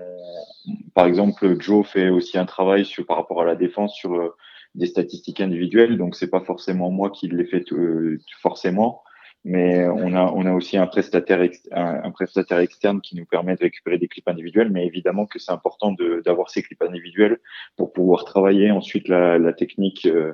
par 0.94 1.06
exemple, 1.06 1.56
Joe 1.60 1.86
fait 1.86 2.08
aussi 2.10 2.38
un 2.38 2.44
travail 2.46 2.84
sur 2.84 3.06
par 3.06 3.16
rapport 3.16 3.42
à 3.42 3.44
la 3.44 3.56
défense 3.56 3.94
sur 3.94 4.14
euh, 4.14 4.34
des 4.74 4.86
statistiques 4.86 5.40
individuelles, 5.40 5.96
donc 5.96 6.14
c'est 6.16 6.30
pas 6.30 6.40
forcément 6.40 6.90
moi 6.90 7.10
qui 7.10 7.28
les 7.28 7.44
fais 7.46 7.64
euh, 7.72 8.18
forcément. 8.42 9.02
Mais 9.44 9.86
on 9.88 10.14
a 10.14 10.32
on 10.34 10.44
a 10.46 10.52
aussi 10.52 10.76
un 10.76 10.86
prestataire 10.88 11.40
un, 11.72 12.00
un 12.04 12.10
prestataire 12.10 12.58
externe 12.58 13.00
qui 13.00 13.16
nous 13.16 13.24
permet 13.24 13.54
de 13.54 13.60
récupérer 13.60 13.96
des 13.96 14.08
clips 14.08 14.28
individuels. 14.28 14.70
Mais 14.70 14.84
évidemment 14.86 15.26
que 15.26 15.38
c'est 15.38 15.52
important 15.52 15.94
d'avoir 16.24 16.50
ces 16.50 16.62
clips 16.62 16.82
individuels 16.82 17.38
pour 17.76 17.92
pouvoir 17.92 18.24
travailler. 18.24 18.70
Ensuite 18.72 19.06
la, 19.08 19.38
la 19.38 19.52
technique 19.52 20.06
euh, 20.06 20.32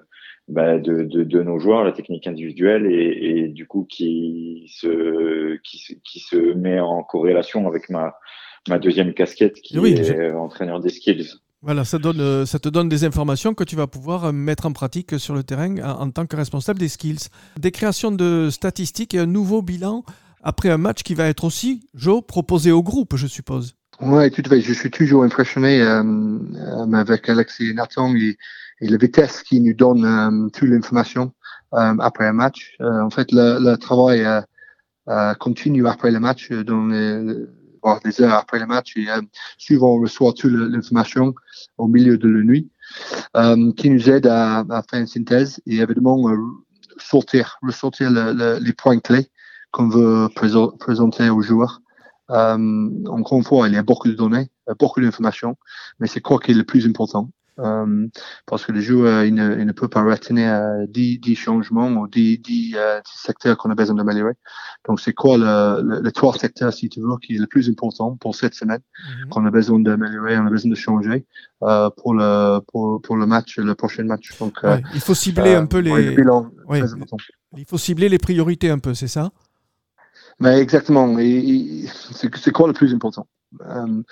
bah, 0.49 0.79
de, 0.79 1.03
de 1.05 1.25
de 1.25 1.43
nos 1.43 1.59
joueurs 1.59 1.85
la 1.85 1.93
technique 1.93 2.27
individuelle 2.27 2.87
et, 2.87 3.45
et 3.45 3.49
du 3.49 3.67
coup 3.67 3.87
qui 3.89 4.71
se 4.79 5.57
qui 5.63 5.79
se 5.79 5.93
qui 6.05 6.21
se 6.21 6.37
met 6.55 6.81
en 6.81 7.03
corrélation 7.03 7.67
avec 7.67 7.89
ma 7.91 8.15
ma 8.69 8.79
deuxième 8.79 9.15
casquette 9.15 9.55
qui 9.63 9.79
Oui, 9.79 9.93
est 9.93 10.05
je- 10.05 10.35
entraîneur 10.37 10.81
des 10.81 10.91
skills 10.91 11.29
Voilà, 11.63 11.85
ça, 11.85 11.99
donne, 11.99 12.45
ça 12.47 12.59
te 12.59 12.69
donne 12.69 12.89
des 12.91 13.05
informations 13.05 13.55
que 13.55 13.65
tu 13.65 13.75
vas 13.77 13.87
pouvoir 13.87 14.33
mettre 14.35 14.67
en 14.67 14.73
pratique 14.73 15.19
sur 15.19 15.35
le 15.35 15.43
terrain 15.43 15.77
en, 15.83 16.03
en 16.07 16.11
tant 16.11 16.27
que 16.27 16.37
responsable 16.37 16.79
des 16.79 16.89
skills. 16.89 17.29
Des 17.59 17.71
créations 17.71 18.11
de 18.13 18.49
statistiques 18.51 19.15
et 19.15 19.19
un 19.21 19.27
nouveau 19.27 19.63
bilan 19.63 20.05
après 20.43 20.69
un 20.69 20.77
match 20.79 21.03
qui 21.03 21.15
va 21.15 21.27
être 21.29 21.45
aussi, 21.45 21.89
Joe, 21.95 22.21
proposé 22.27 22.71
au 22.71 22.83
groupe, 22.83 23.17
je 23.17 23.27
suppose. 23.27 23.77
Ouais, 24.01 24.29
tout 24.31 24.43
à 24.45 24.49
fait. 24.51 24.61
Je 24.61 24.75
suis 24.75 24.91
toujours 24.91 25.23
impressionné 25.25 25.81
euh, 25.81 26.03
euh, 26.03 26.93
avec 26.93 27.29
Alexis 27.31 27.71
et 27.71 27.75
Nathan 27.75 28.15
et, 28.15 28.37
et 28.81 28.89
la 28.89 28.97
vitesse 28.97 29.43
qui 29.43 29.61
nous 29.61 29.75
donne 29.75 30.05
euh, 30.05 30.49
toute 30.51 30.69
l'information 30.69 31.33
euh, 31.75 31.95
après 32.01 32.27
un 32.27 32.33
match. 32.33 32.77
Euh, 32.81 33.01
en 33.03 33.11
fait, 33.11 33.31
le, 33.33 33.59
le 33.61 33.77
travail 33.77 34.27
continue 35.39 35.87
après 35.87 36.11
le 36.11 36.19
match, 36.19 36.51
dans 36.51 36.87
les, 36.87 37.37
voire 37.83 38.01
des 38.01 38.23
heures 38.23 38.35
après 38.35 38.59
le 38.59 38.67
match. 38.67 38.97
Et 38.97 39.07
souvent, 39.59 39.97
on 39.97 40.01
reçoit 40.01 40.33
toute 40.33 40.53
l'information 40.53 41.35
au 41.77 41.89
milieu 41.89 42.17
de 42.17 42.29
la 42.29 42.43
nuit 42.43 42.71
qui 43.77 43.91
nous 43.91 44.09
aide 44.09 44.27
à, 44.27 44.61
à 44.61 44.83
faire 44.83 45.01
une 45.01 45.07
synthèse 45.07 45.61
et 45.67 45.77
évidemment 45.77 46.27
sortir, 46.97 47.59
ressortir 47.63 48.11
le- 48.11 48.33
le- 48.33 48.59
les 48.61 48.73
points 48.73 48.99
clés 48.99 49.29
qu'on 49.73 49.89
veut 49.89 50.29
présenter 50.79 51.29
aux 51.29 51.43
joueurs. 51.43 51.83
Euh, 52.31 52.89
encore 53.09 53.37
une 53.39 53.45
fois, 53.45 53.69
il 53.69 53.75
y 53.75 53.77
a 53.77 53.83
beaucoup 53.83 54.09
de 54.09 54.15
données, 54.15 54.49
beaucoup 54.79 55.03
d'informations, 55.03 55.57
mais 55.99 56.07
c'est 56.07 56.23
quoi 56.23 56.39
qui 56.39 56.53
est 56.53 56.55
le 56.55 56.65
plus 56.65 56.87
important 56.87 57.29
Parce 57.57 58.65
que 58.67 58.73
le 58.73 58.81
joueur, 58.81 59.25
il 59.25 59.35
ne, 59.35 59.59
il 59.59 59.67
ne 59.67 59.73
peut 59.73 59.89
pas 59.89 60.03
retenir 60.03 60.53
euh, 60.53 60.87
10, 60.89 61.19
10 61.21 61.37
changements 61.37 61.89
ou 61.89 62.09
10, 62.09 62.39
10, 62.39 62.75
euh, 62.77 63.01
10 63.01 63.13
secteurs 63.15 63.57
qu'on 63.57 63.71
a 63.71 63.75
besoin 63.75 63.95
d'améliorer. 63.97 64.33
Donc, 64.89 65.01
c'est 65.01 65.13
quoi 65.13 65.39
le, 65.39 65.83
le, 65.83 66.01
le 66.01 66.13
trois 66.13 66.35
secteurs, 66.37 66.73
si 66.73 66.89
tu 66.89 67.01
veux, 67.01 67.17
qui 67.23 67.37
est 67.37 67.39
le 67.39 67.47
plus 67.47 67.69
important 67.69 68.17
pour 68.17 68.35
cette 68.35 68.55
semaine 68.55 68.81
qu'on 69.31 69.47
a 69.47 69.51
besoin 69.51 69.81
d'améliorer, 69.81 70.37
on 70.39 70.47
a 70.47 70.51
besoin 70.51 70.71
de 70.71 70.77
changer 70.77 71.27
euh, 71.63 71.91
pour 71.97 72.15
le 72.15 72.59
pour, 72.69 73.01
pour 73.01 73.17
le 73.17 73.27
match, 73.27 73.59
le 73.59 73.75
prochain 73.75 74.05
match. 74.05 74.37
Donc, 74.39 74.59
euh, 74.65 74.75
Ouais, 74.77 74.83
il 74.95 75.01
faut 75.01 75.15
cibler 75.15 75.55
euh, 75.55 75.61
un 75.61 75.67
peu 75.67 75.79
les, 75.79 75.93
ouais, 75.93 76.03
le 76.03 76.17
bilan, 76.17 76.51
il 77.57 77.65
faut 77.65 77.79
cibler 77.79 78.09
les 78.09 78.19
priorités 78.19 78.71
un 78.71 78.79
peu, 78.79 78.95
c'est 78.95 79.09
ça? 79.09 79.31
Mais 80.41 80.59
exactement. 80.59 81.19
Et, 81.19 81.27
et 81.29 81.87
c'est 82.13 82.35
c'est 82.37 82.51
quoi 82.51 82.67
le 82.67 82.73
plus 82.75 82.93
important? 82.93 83.27
Euh, 83.61 84.03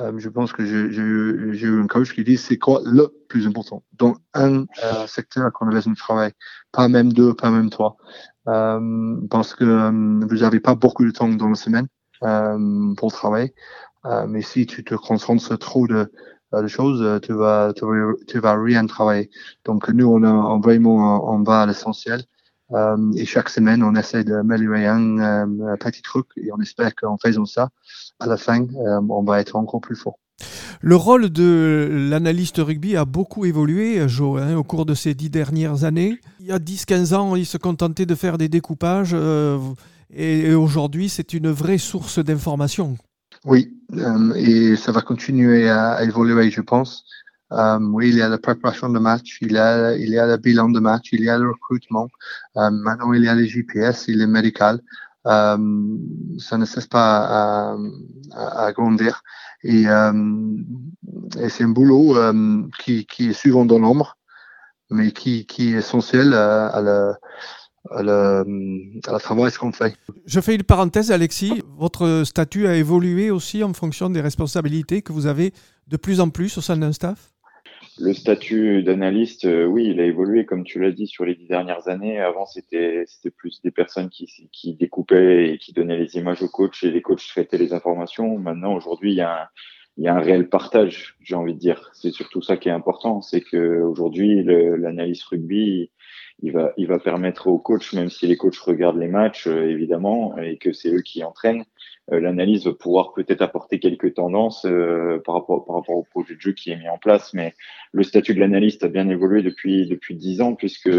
euh, 0.00 0.12
Je 0.16 0.28
pense 0.28 0.52
que 0.52 0.64
j'ai 0.64 1.02
eu 1.02 1.80
un 1.82 1.86
coach 1.86 2.14
qui 2.14 2.24
dit 2.24 2.36
c'est 2.36 2.58
quoi 2.58 2.80
le 2.84 3.08
plus 3.28 3.46
important 3.46 3.82
dans 3.92 4.16
un 4.34 4.64
euh, 4.84 5.06
secteur 5.06 5.52
qu'on 5.52 5.68
a 5.68 5.70
besoin 5.70 5.92
de 5.92 5.98
travail, 5.98 6.32
pas 6.72 6.88
même 6.88 7.12
deux, 7.12 7.34
pas 7.34 7.50
même 7.50 7.70
trois, 7.70 7.96
euh, 8.48 9.16
parce 9.30 9.54
que 9.54 9.64
euh, 9.64 9.90
vous 10.26 10.36
n'avez 10.38 10.60
pas 10.60 10.74
beaucoup 10.74 11.04
de 11.04 11.10
temps 11.10 11.28
dans 11.28 11.48
la 11.50 11.54
semaine 11.54 11.86
euh, 12.22 12.94
pour 12.96 13.12
travailler. 13.12 13.54
Mais 14.26 14.40
si 14.40 14.64
tu 14.64 14.84
te 14.84 14.94
concentres 14.94 15.44
sur 15.44 15.58
trop 15.58 15.86
de, 15.86 16.10
de 16.54 16.66
choses, 16.66 17.20
tu 17.20 17.34
vas, 17.34 17.74
tu, 17.76 17.84
vas, 17.84 18.12
tu 18.26 18.38
vas 18.38 18.54
rien 18.62 18.86
travailler. 18.86 19.28
Donc 19.66 19.90
nous, 19.90 20.06
on, 20.06 20.22
a, 20.22 20.58
vraiment, 20.60 21.30
on 21.30 21.42
va 21.42 21.62
à 21.62 21.66
l'essentiel. 21.66 22.22
Euh, 22.72 23.12
et 23.16 23.24
chaque 23.24 23.48
semaine, 23.48 23.82
on 23.82 23.94
essaie 23.94 24.24
d'améliorer 24.24 24.86
un, 24.86 25.18
un, 25.18 25.76
petit 25.76 26.02
truc 26.02 26.26
et 26.36 26.52
on 26.52 26.60
espère 26.60 26.94
qu'en 26.94 27.16
faisant 27.16 27.46
ça, 27.46 27.70
à 28.20 28.26
la 28.26 28.36
fin, 28.36 28.66
on 29.08 29.22
va 29.22 29.40
être 29.40 29.56
encore 29.56 29.80
plus 29.80 29.96
fort. 29.96 30.18
Le 30.80 30.94
rôle 30.94 31.30
de 31.30 31.88
l'analyste 32.10 32.58
rugby 32.58 32.96
a 32.96 33.04
beaucoup 33.04 33.44
évolué, 33.44 34.08
Joe, 34.08 34.40
hein, 34.40 34.56
au 34.56 34.62
cours 34.62 34.86
de 34.86 34.94
ces 34.94 35.14
dix 35.14 35.30
dernières 35.30 35.84
années. 35.84 36.20
Il 36.40 36.46
y 36.46 36.52
a 36.52 36.58
10-15 36.58 37.14
ans, 37.14 37.36
il 37.36 37.46
se 37.46 37.58
contentait 37.58 38.06
de 38.06 38.14
faire 38.14 38.38
des 38.38 38.48
découpages 38.48 39.10
euh, 39.12 39.58
et, 40.14 40.54
aujourd'hui, 40.54 41.08
c'est 41.08 41.34
une 41.34 41.50
vraie 41.50 41.78
source 41.78 42.18
d'information. 42.20 42.96
Oui, 43.44 43.76
euh, 43.94 44.32
et 44.34 44.76
ça 44.76 44.92
va 44.92 45.00
continuer 45.00 45.68
à, 45.68 46.02
évoluer, 46.04 46.50
je 46.50 46.60
pense. 46.60 47.04
Euh, 47.52 47.78
oui, 47.80 48.10
il 48.10 48.16
y 48.16 48.22
a 48.22 48.28
la 48.28 48.38
préparation 48.38 48.88
de 48.90 48.98
match, 48.98 49.38
il 49.40 49.52
y 49.52 49.58
a, 49.58 49.96
il 49.96 50.10
y 50.10 50.18
a 50.18 50.26
le 50.26 50.36
bilan 50.36 50.68
de 50.68 50.80
match, 50.80 51.08
il 51.12 51.22
y 51.22 51.30
a 51.30 51.38
le 51.38 51.50
recrutement. 51.50 52.08
maintenant, 52.54 53.12
il 53.12 53.24
y 53.24 53.28
a 53.28 53.34
les 53.34 53.46
GPS, 53.46 54.06
il 54.08 54.20
est 54.20 54.26
médical. 54.26 54.80
ça 55.24 55.56
ne 55.58 56.64
cesse 56.64 56.86
pas 56.86 57.76
à, 58.34 58.72
grandir. 58.72 59.22
Et, 59.64 59.88
euh, 59.88 60.12
et 61.40 61.48
c'est 61.48 61.64
un 61.64 61.70
boulot 61.70 62.16
euh, 62.16 62.62
qui, 62.78 63.06
qui, 63.06 63.30
est 63.30 63.32
souvent 63.32 63.64
dans 63.64 63.78
l'ombre, 63.78 64.16
mais 64.90 65.10
qui, 65.10 65.46
qui, 65.46 65.74
est 65.74 65.78
essentiel 65.78 66.32
à, 66.32 66.80
la, 66.80 67.18
à 67.90 69.18
travail 69.18 69.52
qu'on 69.52 69.72
fait. 69.72 69.96
Je 70.26 70.40
fais 70.40 70.54
une 70.54 70.62
parenthèse, 70.62 71.10
Alexis. 71.10 71.62
Votre 71.76 72.22
statut 72.24 72.66
a 72.66 72.76
évolué 72.76 73.30
aussi 73.30 73.64
en 73.64 73.72
fonction 73.72 74.10
des 74.10 74.20
responsabilités 74.20 75.02
que 75.02 75.12
vous 75.12 75.26
avez 75.26 75.52
de 75.88 75.96
plus 75.96 76.20
en 76.20 76.30
plus 76.30 76.56
au 76.58 76.60
sein 76.60 76.76
d'un 76.76 76.92
staff? 76.92 77.32
Le 78.00 78.12
statut 78.12 78.82
d'analyste, 78.82 79.44
euh, 79.44 79.64
oui, 79.64 79.88
il 79.88 80.00
a 80.00 80.04
évolué, 80.04 80.44
comme 80.44 80.64
tu 80.64 80.80
l'as 80.80 80.92
dit, 80.92 81.06
sur 81.06 81.24
les 81.24 81.34
dix 81.34 81.46
dernières 81.46 81.88
années. 81.88 82.20
Avant, 82.20 82.46
c'était 82.46 83.04
plus 83.36 83.60
des 83.62 83.70
personnes 83.70 84.08
qui, 84.08 84.48
qui 84.52 84.74
découpaient 84.74 85.50
et 85.50 85.58
qui 85.58 85.72
donnaient 85.72 85.98
les 85.98 86.16
images 86.16 86.42
aux 86.42 86.48
coachs 86.48 86.82
et 86.82 86.90
les 86.90 87.02
coachs 87.02 87.26
traitaient 87.26 87.58
les 87.58 87.72
informations. 87.72 88.38
Maintenant, 88.38 88.74
aujourd'hui, 88.74 89.12
il 89.12 89.16
y 89.16 89.20
a 89.20 89.42
un, 89.42 89.48
il 89.98 90.04
y 90.04 90.08
a 90.08 90.14
un 90.14 90.20
réel 90.20 90.48
partage, 90.48 91.16
j'ai 91.20 91.34
envie 91.34 91.54
de 91.54 91.58
dire. 91.58 91.90
C'est 91.92 92.12
surtout 92.12 92.40
ça 92.40 92.56
qui 92.56 92.68
est 92.68 92.72
important, 92.72 93.20
c'est 93.20 93.40
que 93.40 93.80
aujourd'hui, 93.80 94.44
l'analyse 94.44 95.24
rugby, 95.24 95.90
il 96.40 96.52
va, 96.52 96.72
il 96.76 96.86
va 96.86 96.98
permettre 96.98 97.48
aux 97.48 97.58
coachs, 97.58 97.92
même 97.92 98.10
si 98.10 98.26
les 98.26 98.36
coachs 98.36 98.58
regardent 98.58 98.98
les 98.98 99.08
matchs, 99.08 99.46
euh, 99.46 99.70
évidemment, 99.70 100.36
et 100.38 100.56
que 100.56 100.72
c'est 100.72 100.90
eux 100.90 101.02
qui 101.02 101.24
entraînent, 101.24 101.64
euh, 102.12 102.20
l'analyse 102.20 102.64
va 102.64 102.72
pouvoir 102.72 103.12
peut-être 103.12 103.42
apporter 103.42 103.80
quelques 103.80 104.14
tendances 104.14 104.64
euh, 104.64 105.20
par, 105.24 105.34
rapport, 105.34 105.64
par 105.64 105.76
rapport 105.76 105.96
au 105.96 106.04
projet 106.04 106.36
de 106.36 106.40
jeu 106.40 106.52
qui 106.52 106.70
est 106.70 106.76
mis 106.76 106.88
en 106.88 106.98
place. 106.98 107.34
Mais 107.34 107.54
le 107.92 108.02
statut 108.02 108.34
de 108.34 108.40
l'analyste 108.40 108.84
a 108.84 108.88
bien 108.88 109.08
évolué 109.08 109.42
depuis 109.42 109.86
depuis 109.86 110.14
dix 110.14 110.40
ans, 110.40 110.54
puisque 110.54 110.90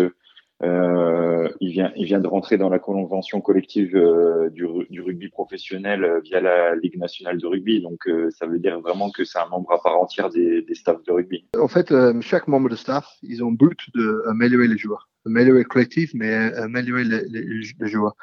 euh, 0.62 1.50
il, 1.62 1.72
vient, 1.72 1.91
il 1.95 2.06
vient 2.06 2.19
de 2.19 2.28
rentrer 2.28 2.58
dans 2.58 2.69
la 2.69 2.80
convention 2.80 3.39
collective 3.39 3.95
euh, 3.95 4.50
du, 4.50 4.65
du, 4.89 5.02
rugby 5.02 5.30
professionnel 5.30 6.04
euh, 6.04 6.19
via 6.19 6.41
la 6.41 6.76
Ligue 6.76 6.98
nationale 6.98 7.38
de 7.38 7.48
rugby. 7.48 7.82
Donc, 7.82 8.08
euh, 8.08 8.30
ça 8.32 8.45
veut 8.45 8.60
dire 8.60 8.80
vraiment 8.82 9.10
que 9.10 9.24
c'est 9.24 9.39
un 9.39 9.48
membre 9.48 9.72
à 9.72 9.82
part 9.82 9.98
entière 9.98 10.30
des, 10.30 10.62
des 10.62 10.76
staffs 10.76 11.04
de 11.04 11.12
rugby. 11.13 11.45
En 11.58 11.69
fait, 11.69 11.93
chaque 12.22 12.48
membre 12.48 12.69
de 12.69 12.76
staff, 12.76 13.08
ils 13.22 13.43
ont 13.43 13.52
but 13.52 13.80
d'améliorer 13.95 14.67
les 14.67 14.78
joueurs, 14.78 15.10
améliorer 15.26 15.60
le 15.60 15.69
collectif, 15.69 16.12
mais 16.13 16.34
améliorer 16.34 17.06
les, 17.06 17.24
les, 17.30 17.43
les 17.80 17.88
joueurs. 17.88 18.15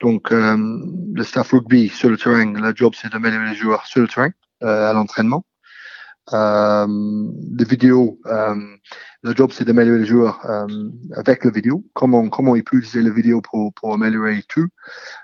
Donc, 0.00 0.30
le 0.30 1.22
staff 1.22 1.50
rugby 1.52 1.88
sur 1.88 2.08
le 2.08 2.16
terrain, 2.16 2.52
le 2.52 2.72
job, 2.74 2.92
c'est 2.94 3.12
d'améliorer 3.12 3.50
les 3.50 3.56
joueurs 3.56 3.86
sur 3.86 4.00
le 4.00 4.08
terrain, 4.08 4.30
à 4.60 4.92
l'entraînement. 4.92 5.44
Euh, 6.32 6.86
les 7.58 7.64
vidéos, 7.64 8.20
euh, 8.26 8.54
le 9.22 9.34
job 9.34 9.50
c'est 9.52 9.64
d'améliorer 9.64 9.98
les 9.98 10.06
joueurs 10.06 10.38
euh, 10.48 10.88
avec 11.16 11.44
la 11.44 11.50
vidéo, 11.50 11.84
comment 11.94 12.28
comment 12.28 12.54
ils 12.54 12.62
peuvent 12.62 12.78
utiliser 12.78 13.02
la 13.02 13.12
vidéo 13.12 13.40
pour, 13.42 13.74
pour 13.74 13.92
améliorer 13.92 14.44
tout. 14.48 14.68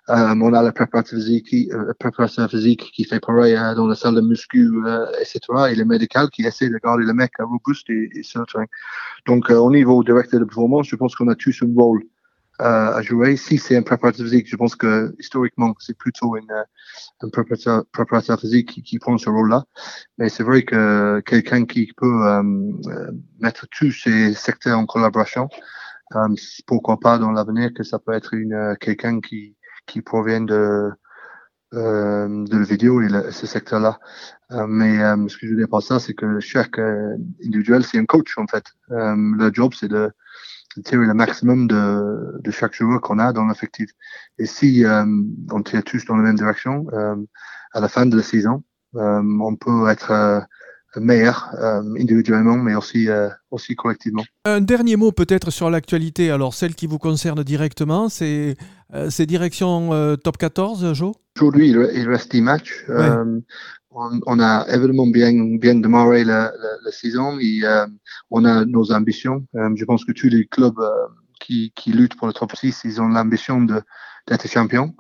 Euh, 0.09 0.35
on 0.41 0.53
a 0.53 0.61
la 0.63 0.73
préparation 0.73 1.17
physique, 1.17 1.55
euh, 1.73 1.93
préparation 2.01 2.49
physique 2.49 2.91
qui 2.93 3.05
fait 3.05 3.21
pareil 3.21 3.55
euh, 3.55 3.77
dans 3.77 3.87
la 3.87 3.95
salle 3.95 4.17
de 4.17 4.21
muscu, 4.21 4.73
etc. 5.21 5.41
Et 5.71 5.77
le 5.77 5.85
médical 5.85 6.31
qui 6.31 6.43
essaie 6.43 6.69
de 6.69 6.79
garder 6.83 7.05
le 7.05 7.15
mec 7.15 7.31
robuste 7.39 7.89
et, 7.91 8.11
et 8.15 8.23
certain. 8.25 8.65
Donc 9.25 9.51
au 9.51 9.71
niveau 9.71 10.03
directeur 10.03 10.41
de 10.41 10.47
performance, 10.47 10.89
je 10.89 10.97
pense 10.97 11.15
qu'on 11.15 11.29
a 11.29 11.37
tous 11.37 11.63
un 11.63 11.73
rôle 11.77 12.03
euh, 12.03 12.18
à 12.59 13.03
jouer. 13.03 13.37
Si 13.37 13.59
c'est 13.59 13.77
un 13.77 13.83
préparateur 13.83 14.27
physique, 14.27 14.49
je 14.49 14.57
pense 14.57 14.75
que 14.77 15.15
historiquement, 15.19 15.75
c'est 15.79 15.97
plutôt 15.97 16.37
une, 16.37 16.51
euh, 16.51 16.65
un 17.21 17.29
préparateur, 17.29 17.85
préparateur 17.93 18.41
physique 18.41 18.71
qui, 18.71 18.83
qui, 18.83 18.99
prend 18.99 19.17
ce 19.19 19.31
rôle-là. 19.31 19.65
Mais 20.19 20.29
c'est 20.29 20.43
vrai 20.43 20.63
que 20.65 21.21
quelqu'un 21.27 21.65
qui 21.67 21.93
peut 21.97 22.27
euh, 22.27 22.43
euh, 22.87 23.13
mettre 23.41 23.67
tous 23.71 23.93
ces 23.93 24.35
secteurs 24.35 24.79
en 24.79 24.87
collaboration, 24.87 25.49
euh, 26.17 26.29
pourquoi 26.67 26.99
pas 26.99 27.19
dans 27.19 27.33
l'avenir 27.33 27.71
que 27.75 27.83
ça 27.85 27.99
peut 27.99 28.13
être 28.13 28.35
une 28.35 28.77
quelqu'un 28.81 29.21
qui, 29.21 29.57
qui 29.87 30.03
provient 30.03 30.41
de 30.41 30.91
euh, 31.75 32.47
de 32.47 32.57
la 32.57 32.65
vidéo 32.65 33.03
et 33.03 33.09
le, 33.09 33.31
ce 33.31 33.47
secteur-là. 33.47 33.99
Euh, 34.53 34.67
mais 34.67 35.03
euh, 35.03 35.29
ce 35.29 35.37
que 35.37 35.47
je 35.47 35.51
veux 35.51 35.59
dire 35.59 35.69
par 35.69 35.83
ça, 35.83 35.99
c'est 35.99 36.15
que 36.15 36.41
chaque 36.41 36.79
individuel, 37.45 37.85
c'est 37.85 37.99
un 37.99 38.07
coach 38.07 38.39
en 38.39 38.47
fait. 38.47 38.65
le 38.89 39.51
job, 39.53 39.75
c'est 39.79 39.89
de 39.89 40.11
tirer 40.85 41.07
le 41.07 41.15
maximum 41.15 41.67
de, 41.67 42.41
de 42.41 42.51
chaque 42.51 42.75
joueur 42.75 43.01
qu'on 43.01 43.19
a 43.19 43.33
dans 43.33 43.47
l'effectif. 43.47 43.91
Et 44.39 44.47
si 44.47 44.85
euh, 44.85 45.05
on 45.51 45.63
tire 45.63 45.83
tous 45.85 46.05
dans 46.05 46.17
la 46.17 46.23
même 46.23 46.37
direction, 46.37 46.87
euh, 46.93 47.17
à 47.73 47.81
la 47.81 47.89
fin 47.89 48.07
de 48.07 48.17
la 48.17 48.23
saison, 48.23 48.63
euh, 48.97 49.23
on 49.41 49.57
peut 49.57 49.89
être 49.89 50.47
meilleur 50.97 51.51
individuellement, 51.99 52.57
mais 52.57 52.75
aussi, 52.75 53.09
aussi 53.51 53.77
collectivement. 53.77 54.25
Un 54.47 54.63
dernier 54.63 54.97
mot 54.97 55.13
peut-être 55.13 55.51
sur 55.51 55.69
l'actualité, 55.71 56.31
alors 56.31 56.55
celle 56.55 56.75
qui 56.75 56.87
vous 56.87 56.99
concerne 56.99 57.45
directement, 57.45 58.09
c'est 58.09 58.57
ces 59.11 59.27
directions 59.27 60.17
top 60.17 60.39
14, 60.39 60.95
Joe? 60.95 61.15
Aujourd'hui, 61.37 61.69
il 61.69 62.09
reste 62.09 62.33
10 62.33 62.41
matchs. 62.41 62.87
Ouais 62.89 63.11
on, 63.91 64.41
a 64.41 64.67
évidemment 64.69 65.07
bien, 65.07 65.33
bien 65.59 65.77
démarré 65.77 66.25
la, 66.25 66.53
la, 66.85 66.93
saison 66.93 67.39
et 67.41 67.61
euh, 67.65 67.87
on 68.31 68.45
a 68.45 68.65
nos 68.65 68.93
ambitions. 68.93 69.47
Euh, 69.55 69.71
je 69.75 69.85
pense 69.85 70.05
que 70.05 70.13
tous 70.13 70.29
les 70.29 70.47
clubs 70.47 70.79
euh, 70.79 71.07
qui, 71.41 71.73
qui, 71.75 71.93
luttent 71.93 72.17
pour 72.17 72.27
le 72.27 72.33
top 72.33 72.55
6, 72.55 72.83
ils 72.85 73.01
ont 73.01 73.09
l'ambition 73.09 73.63
d'être 73.63 74.49
champions. 74.49 74.95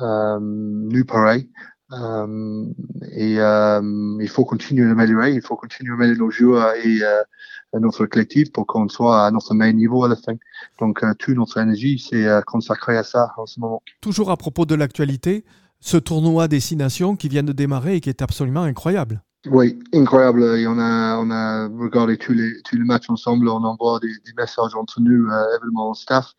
nous, 0.00 1.04
pareil. 1.04 1.50
et 3.12 3.34
il 3.36 4.28
faut 4.28 4.44
continuer 4.44 4.86
à 4.86 4.90
améliorer, 4.90 5.32
il 5.32 5.42
faut 5.42 5.56
continuer 5.56 5.92
à 5.92 5.94
améliorer 5.94 6.18
nos 6.18 6.30
joueurs 6.30 6.74
et 6.74 7.00
notre 7.72 8.06
collectif 8.06 8.52
pour 8.52 8.66
qu'on 8.66 8.88
soit 8.88 9.26
à 9.26 9.30
notre 9.30 9.54
meilleur 9.54 9.74
niveau 9.74 10.04
à 10.04 10.08
la 10.08 10.16
fin. 10.16 10.34
Donc, 10.80 11.02
toute 11.18 11.36
notre 11.36 11.58
énergie, 11.58 11.98
c'est 11.98 12.26
consacré 12.46 12.98
à 12.98 13.04
ça 13.04 13.32
en 13.38 13.46
ce 13.46 13.58
moment. 13.58 13.82
Toujours 14.00 14.30
à 14.30 14.36
propos 14.36 14.66
de 14.66 14.74
l'actualité, 14.74 15.44
ce 15.80 15.96
tournoi 15.96 16.48
Destination 16.48 17.16
qui 17.16 17.28
vient 17.28 17.42
de 17.42 17.52
démarrer 17.52 17.96
et 17.96 18.00
qui 18.00 18.08
est 18.08 18.22
absolument 18.22 18.62
incroyable. 18.62 19.22
Oui, 19.46 19.78
incroyable. 19.94 20.42
On 20.42 20.78
a, 20.80 21.68
regardé 21.68 22.18
tous 22.18 22.32
les, 22.32 22.84
matchs 22.84 23.08
ensemble. 23.08 23.48
On 23.48 23.62
envoie 23.64 24.00
des, 24.00 24.08
messages 24.36 24.74
entre 24.74 25.00
nous, 25.00 25.28
euh, 25.28 25.56
évidemment, 25.56 25.90
au 25.90 25.94
staff. 25.94 26.32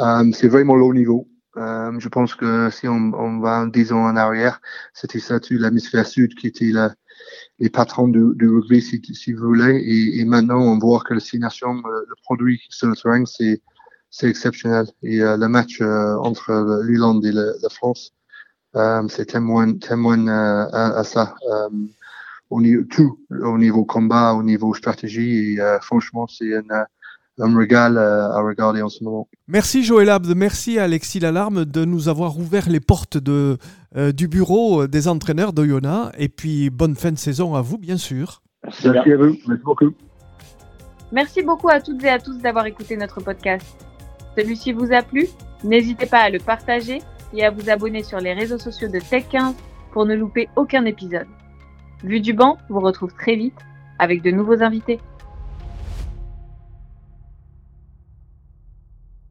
Euh, 0.00 0.30
c'est 0.32 0.48
vraiment 0.48 0.74
haut 0.74 0.94
niveau. 0.94 1.28
Euh, 1.56 1.92
je 1.98 2.08
pense 2.08 2.34
que 2.34 2.70
si 2.70 2.88
on, 2.88 3.12
on 3.14 3.38
va 3.40 3.66
dix 3.66 3.92
ans 3.92 4.04
en 4.04 4.16
arrière, 4.16 4.60
c'était 4.94 5.20
ça, 5.20 5.38
l'hémisphère 5.50 6.06
sud 6.06 6.34
qui 6.34 6.46
était 6.48 6.72
les 7.58 7.70
patrons 7.70 8.08
du, 8.08 8.48
rugby, 8.48 8.82
si, 8.82 9.32
vous 9.32 9.46
voulez. 9.46 10.18
Et, 10.18 10.24
maintenant, 10.24 10.60
on 10.60 10.78
voit 10.78 11.00
que 11.00 11.14
la 11.14 11.20
Destination, 11.20 11.74
le, 11.74 12.06
le 12.08 12.14
produit 12.24 12.60
sur 12.70 12.88
le 12.88 12.96
terrain, 12.96 13.24
c'est, 13.24 13.62
exceptionnel. 14.22 14.86
Et 15.02 15.18
le 15.18 15.46
match 15.46 15.80
entre 15.80 16.82
l'Irlande 16.84 17.24
et 17.24 17.32
la 17.32 17.68
France, 17.70 18.12
c'est 19.08 19.26
témoin, 19.26 19.74
témoin 19.74 20.26
euh, 20.26 20.66
à, 20.72 20.98
à, 20.98 21.04
ça. 21.04 21.34
Euh, 21.50 21.68
au 22.50 22.60
niveau, 22.60 22.84
tout, 22.84 23.18
au 23.30 23.58
niveau 23.58 23.84
combat, 23.84 24.34
au 24.34 24.42
niveau 24.42 24.74
stratégie. 24.74 25.54
Et, 25.54 25.78
franchement, 25.80 26.26
c'est 26.26 26.54
un, 26.54 26.86
un 27.38 27.56
régal 27.56 27.98
à 27.98 28.40
regarder 28.40 28.82
en 28.82 28.88
ce 28.88 29.02
moment. 29.02 29.28
Merci 29.48 29.82
Joël 29.82 30.10
Abd, 30.10 30.34
merci 30.36 30.78
Alexis 30.78 31.20
Lalarme 31.20 31.64
de 31.64 31.84
nous 31.84 32.08
avoir 32.08 32.38
ouvert 32.38 32.68
les 32.68 32.80
portes 32.80 33.16
de, 33.16 33.58
euh, 33.96 34.12
du 34.12 34.28
bureau 34.28 34.86
des 34.86 35.08
entraîneurs 35.08 35.52
d'Oyonnax. 35.52 36.14
Et 36.18 36.28
puis 36.28 36.70
bonne 36.70 36.94
fin 36.94 37.12
de 37.12 37.18
saison 37.18 37.54
à 37.54 37.62
vous, 37.62 37.78
bien 37.78 37.96
sûr. 37.96 38.42
Merci, 38.64 38.88
merci 38.90 39.12
à 39.12 39.16
vous, 39.16 39.36
merci 39.46 39.62
beaucoup. 39.64 39.90
Merci 41.10 41.42
beaucoup 41.42 41.68
à 41.68 41.80
toutes 41.80 42.02
et 42.04 42.08
à 42.08 42.18
tous 42.18 42.38
d'avoir 42.38 42.66
écouté 42.66 42.96
notre 42.96 43.20
podcast. 43.20 43.66
Celui-ci 44.36 44.72
vous 44.72 44.92
a 44.92 45.02
plu? 45.02 45.26
N'hésitez 45.62 46.06
pas 46.06 46.20
à 46.20 46.30
le 46.30 46.38
partager 46.38 47.02
et 47.32 47.44
à 47.44 47.50
vous 47.50 47.70
abonner 47.70 48.02
sur 48.02 48.18
les 48.18 48.32
réseaux 48.32 48.58
sociaux 48.58 48.88
de 48.88 48.98
Tech15 48.98 49.54
pour 49.92 50.06
ne 50.06 50.14
louper 50.14 50.48
aucun 50.56 50.84
épisode. 50.84 51.26
Vue 52.02 52.20
du 52.20 52.32
banc 52.32 52.58
vous 52.68 52.80
retrouve 52.80 53.14
très 53.14 53.36
vite 53.36 53.58
avec 53.98 54.22
de 54.22 54.30
nouveaux 54.30 54.62
invités. 54.62 55.00